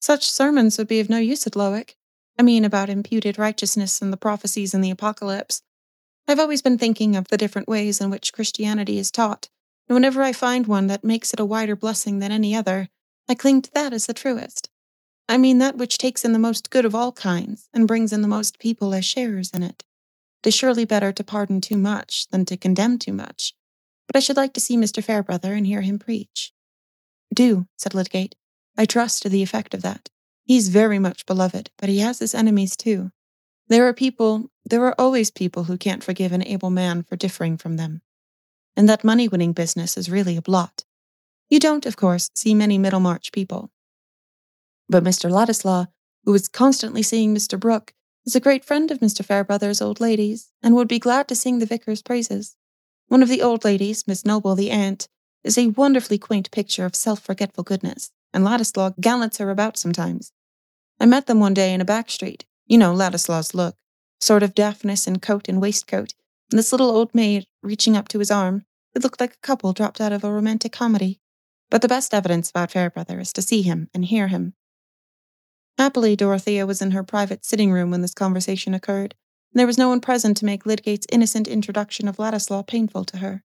Such 0.00 0.30
sermons 0.30 0.78
would 0.78 0.88
be 0.88 1.00
of 1.00 1.10
no 1.10 1.18
use 1.18 1.46
at 1.46 1.54
Lowick. 1.54 1.96
I 2.38 2.42
mean, 2.42 2.64
about 2.64 2.88
imputed 2.88 3.38
righteousness 3.38 4.00
and 4.00 4.12
the 4.12 4.16
prophecies 4.16 4.72
in 4.72 4.80
the 4.80 4.90
apocalypse. 4.90 5.62
I've 6.30 6.38
always 6.38 6.62
been 6.62 6.78
thinking 6.78 7.16
of 7.16 7.26
the 7.26 7.36
different 7.36 7.66
ways 7.66 8.00
in 8.00 8.08
which 8.08 8.32
Christianity 8.32 8.98
is 8.98 9.10
taught, 9.10 9.48
and 9.88 9.94
whenever 9.94 10.22
I 10.22 10.32
find 10.32 10.64
one 10.64 10.86
that 10.86 11.02
makes 11.02 11.34
it 11.34 11.40
a 11.40 11.44
wider 11.44 11.74
blessing 11.74 12.20
than 12.20 12.30
any 12.30 12.54
other, 12.54 12.88
I 13.28 13.34
cling 13.34 13.62
to 13.62 13.70
that 13.74 13.92
as 13.92 14.06
the 14.06 14.14
truest. 14.14 14.70
I 15.28 15.38
mean 15.38 15.58
that 15.58 15.76
which 15.76 15.98
takes 15.98 16.24
in 16.24 16.32
the 16.32 16.38
most 16.38 16.70
good 16.70 16.84
of 16.84 16.94
all 16.94 17.10
kinds 17.10 17.68
and 17.74 17.88
brings 17.88 18.12
in 18.12 18.22
the 18.22 18.28
most 18.28 18.60
people 18.60 18.94
as 18.94 19.04
sharers 19.04 19.50
in 19.50 19.64
it. 19.64 19.82
It 20.44 20.48
is 20.50 20.54
surely 20.54 20.84
better 20.84 21.10
to 21.10 21.24
pardon 21.24 21.60
too 21.60 21.76
much 21.76 22.28
than 22.28 22.44
to 22.44 22.56
condemn 22.56 23.00
too 23.00 23.12
much. 23.12 23.54
But 24.06 24.14
I 24.14 24.20
should 24.20 24.36
like 24.36 24.52
to 24.52 24.60
see 24.60 24.76
Mr. 24.76 25.02
Farebrother 25.02 25.54
and 25.54 25.66
hear 25.66 25.80
him 25.80 25.98
preach. 25.98 26.52
Do, 27.34 27.66
said 27.76 27.92
Lydgate. 27.92 28.36
I 28.78 28.84
trust 28.84 29.22
to 29.22 29.28
the 29.28 29.42
effect 29.42 29.74
of 29.74 29.82
that. 29.82 30.10
He's 30.44 30.68
very 30.68 31.00
much 31.00 31.26
beloved, 31.26 31.70
but 31.76 31.88
he 31.88 31.98
has 31.98 32.20
his 32.20 32.36
enemies 32.36 32.76
too. 32.76 33.10
There 33.66 33.88
are 33.88 33.94
people, 33.94 34.49
there 34.64 34.84
are 34.84 34.94
always 34.98 35.30
people 35.30 35.64
who 35.64 35.76
can't 35.76 36.04
forgive 36.04 36.32
an 36.32 36.46
able 36.46 36.70
man 36.70 37.02
for 37.02 37.16
differing 37.16 37.56
from 37.56 37.76
them. 37.76 38.02
And 38.76 38.88
that 38.88 39.04
money 39.04 39.28
winning 39.28 39.52
business 39.52 39.96
is 39.96 40.10
really 40.10 40.36
a 40.36 40.42
blot. 40.42 40.84
You 41.48 41.58
don't, 41.58 41.86
of 41.86 41.96
course, 41.96 42.30
see 42.34 42.54
many 42.54 42.78
Middlemarch 42.78 43.32
people. 43.32 43.70
But 44.88 45.04
Mr. 45.04 45.30
Ladislaw, 45.30 45.86
who 46.24 46.34
is 46.34 46.48
constantly 46.48 47.02
seeing 47.02 47.34
Mr. 47.34 47.58
Brooke, 47.58 47.92
is 48.24 48.36
a 48.36 48.40
great 48.40 48.64
friend 48.64 48.90
of 48.90 49.00
Mr. 49.00 49.24
Farebrother's 49.24 49.82
old 49.82 50.00
ladies, 50.00 50.52
and 50.62 50.74
would 50.74 50.88
be 50.88 50.98
glad 50.98 51.26
to 51.28 51.34
sing 51.34 51.58
the 51.58 51.66
vicar's 51.66 52.02
praises. 52.02 52.56
One 53.08 53.22
of 53.22 53.28
the 53.28 53.42
old 53.42 53.64
ladies, 53.64 54.06
Miss 54.06 54.24
Noble, 54.24 54.54
the 54.54 54.70
aunt, 54.70 55.08
is 55.42 55.56
a 55.58 55.68
wonderfully 55.68 56.18
quaint 56.18 56.50
picture 56.50 56.84
of 56.84 56.94
self 56.94 57.20
forgetful 57.20 57.64
goodness 57.64 58.12
and 58.32 58.44
Ladislaw 58.44 58.92
gallants 59.00 59.38
her 59.38 59.50
about 59.50 59.76
sometimes. 59.76 60.32
I 60.98 61.06
met 61.06 61.26
them 61.26 61.40
one 61.40 61.54
day 61.54 61.72
in 61.72 61.80
a 61.80 61.84
back 61.84 62.10
street. 62.10 62.44
You 62.66 62.78
know 62.78 62.94
Ladislaw's 62.94 63.54
look. 63.54 63.76
Sort 64.20 64.42
of 64.42 64.54
Daphnis 64.54 65.06
in 65.06 65.18
coat 65.18 65.48
and 65.48 65.60
waistcoat, 65.60 66.14
And 66.50 66.58
this 66.58 66.72
little 66.72 66.90
old 66.90 67.14
maid 67.14 67.46
reaching 67.62 67.96
up 67.96 68.08
to 68.08 68.18
his 68.18 68.30
arm, 68.30 68.64
it 68.94 69.02
looked 69.02 69.20
like 69.20 69.34
a 69.34 69.46
couple 69.46 69.72
dropped 69.72 70.00
out 70.00 70.12
of 70.12 70.24
a 70.24 70.32
romantic 70.32 70.72
comedy. 70.72 71.20
But 71.70 71.82
the 71.82 71.88
best 71.88 72.12
evidence 72.12 72.50
about 72.50 72.72
Farebrother 72.72 73.20
is 73.20 73.32
to 73.34 73.42
see 73.42 73.62
him 73.62 73.88
and 73.94 74.04
hear 74.04 74.28
him. 74.28 74.54
Happily, 75.78 76.16
Dorothea 76.16 76.66
was 76.66 76.82
in 76.82 76.90
her 76.90 77.04
private 77.04 77.44
sitting 77.44 77.72
room 77.72 77.90
when 77.90 78.02
this 78.02 78.12
conversation 78.12 78.74
occurred, 78.74 79.14
and 79.52 79.58
there 79.58 79.66
was 79.66 79.78
no 79.78 79.88
one 79.88 80.00
present 80.00 80.36
to 80.38 80.44
make 80.44 80.66
Lydgate's 80.66 81.06
innocent 81.10 81.48
introduction 81.48 82.06
of 82.06 82.18
Ladislaw 82.18 82.66
painful 82.66 83.04
to 83.06 83.18
her. 83.18 83.44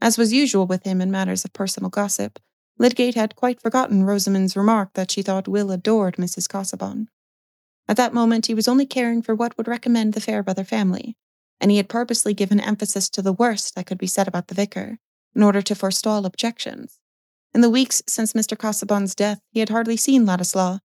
As 0.00 0.16
was 0.16 0.32
usual 0.32 0.66
with 0.66 0.84
him 0.84 1.00
in 1.00 1.10
matters 1.10 1.44
of 1.44 1.52
personal 1.52 1.90
gossip, 1.90 2.38
Lydgate 2.78 3.14
had 3.14 3.36
quite 3.36 3.60
forgotten 3.60 4.04
Rosamond's 4.04 4.56
remark 4.56 4.92
that 4.94 5.10
she 5.10 5.22
thought 5.22 5.48
Will 5.48 5.70
adored 5.70 6.16
Mrs. 6.16 6.48
Casaubon. 6.48 7.08
At 7.88 7.96
that 7.96 8.14
moment, 8.14 8.46
he 8.46 8.54
was 8.54 8.68
only 8.68 8.86
caring 8.86 9.22
for 9.22 9.34
what 9.34 9.56
would 9.56 9.68
recommend 9.68 10.12
the 10.12 10.20
Farebrother 10.20 10.64
family, 10.64 11.16
and 11.60 11.70
he 11.70 11.76
had 11.76 11.88
purposely 11.88 12.34
given 12.34 12.60
emphasis 12.60 13.08
to 13.10 13.22
the 13.22 13.32
worst 13.32 13.74
that 13.74 13.86
could 13.86 13.98
be 13.98 14.06
said 14.06 14.26
about 14.26 14.48
the 14.48 14.54
vicar, 14.54 14.98
in 15.34 15.42
order 15.42 15.62
to 15.62 15.74
forestall 15.74 16.26
objections. 16.26 16.98
In 17.54 17.60
the 17.60 17.70
weeks 17.70 18.02
since 18.06 18.32
Mr. 18.32 18.58
Casaubon's 18.58 19.14
death, 19.14 19.40
he 19.50 19.60
had 19.60 19.70
hardly 19.70 19.96
seen 19.96 20.26
Ladislaw, 20.26 20.80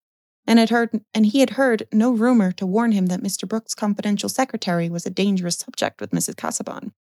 and 0.48 0.60
had 0.60 0.70
heard 0.70 1.02
and 1.14 1.26
he 1.26 1.40
had 1.40 1.52
heard 1.52 1.88
no 1.92 2.12
rumor 2.12 2.52
to 2.54 2.66
warn 2.66 2.92
him 2.92 3.08
that 3.08 3.22
Mr. 3.22 3.48
Brooke's 3.48 3.76
confidential 3.76 4.30
secretary 4.30 4.90
was 4.90 5.06
a 5.06 5.12
dangerous 5.12 5.58
subject 5.58 6.02
with 6.02 6.12
Mrs. 6.12 6.36
Casaubon. 6.36 6.94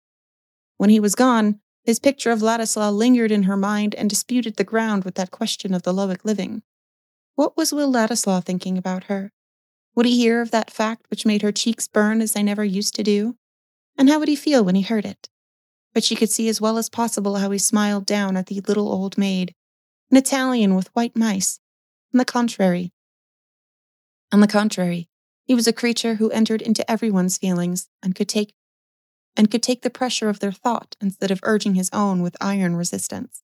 When 0.76 0.90
he 0.90 1.00
was 1.00 1.14
gone, 1.14 1.60
his 1.84 1.98
picture 1.98 2.30
of 2.30 2.42
Ladislaw 2.42 2.90
lingered 2.90 3.32
in 3.32 3.44
her 3.44 3.56
mind 3.56 3.94
and 3.94 4.10
disputed 4.10 4.56
the 4.56 4.64
ground 4.64 5.04
with 5.04 5.14
that 5.16 5.30
question 5.30 5.74
of 5.74 5.82
the 5.82 5.92
Lowick 5.92 6.24
living. 6.24 6.62
What 7.34 7.56
was 7.56 7.72
Will 7.72 7.90
Ladislaw 7.90 8.40
thinking 8.40 8.76
about 8.76 9.04
her? 9.04 9.32
Would 9.98 10.06
he 10.06 10.16
hear 10.16 10.40
of 10.40 10.52
that 10.52 10.70
fact 10.70 11.06
which 11.10 11.26
made 11.26 11.42
her 11.42 11.50
cheeks 11.50 11.88
burn 11.88 12.22
as 12.22 12.32
they 12.32 12.42
never 12.44 12.64
used 12.64 12.94
to 12.94 13.02
do? 13.02 13.34
And 13.96 14.08
how 14.08 14.20
would 14.20 14.28
he 14.28 14.36
feel 14.36 14.64
when 14.64 14.76
he 14.76 14.82
heard 14.82 15.04
it? 15.04 15.28
But 15.92 16.04
she 16.04 16.14
could 16.14 16.30
see 16.30 16.48
as 16.48 16.60
well 16.60 16.78
as 16.78 16.88
possible 16.88 17.34
how 17.34 17.50
he 17.50 17.58
smiled 17.58 18.06
down 18.06 18.36
at 18.36 18.46
the 18.46 18.60
little 18.60 18.92
old 18.92 19.18
maid, 19.18 19.56
an 20.12 20.16
Italian 20.16 20.76
with 20.76 20.94
white 20.94 21.16
mice. 21.16 21.58
On 22.14 22.18
the 22.18 22.24
contrary, 22.24 22.92
on 24.30 24.38
the 24.38 24.46
contrary, 24.46 25.08
he 25.42 25.54
was 25.56 25.66
a 25.66 25.72
creature 25.72 26.14
who 26.14 26.30
entered 26.30 26.62
into 26.62 26.88
everyone's 26.88 27.36
feelings 27.36 27.88
and 28.00 28.14
could 28.14 28.28
take 28.28 28.54
and 29.36 29.50
could 29.50 29.64
take 29.64 29.82
the 29.82 29.90
pressure 29.90 30.28
of 30.28 30.38
their 30.38 30.52
thought 30.52 30.94
instead 31.00 31.32
of 31.32 31.40
urging 31.42 31.74
his 31.74 31.90
own 31.92 32.22
with 32.22 32.36
iron 32.40 32.76
resistance. 32.76 33.42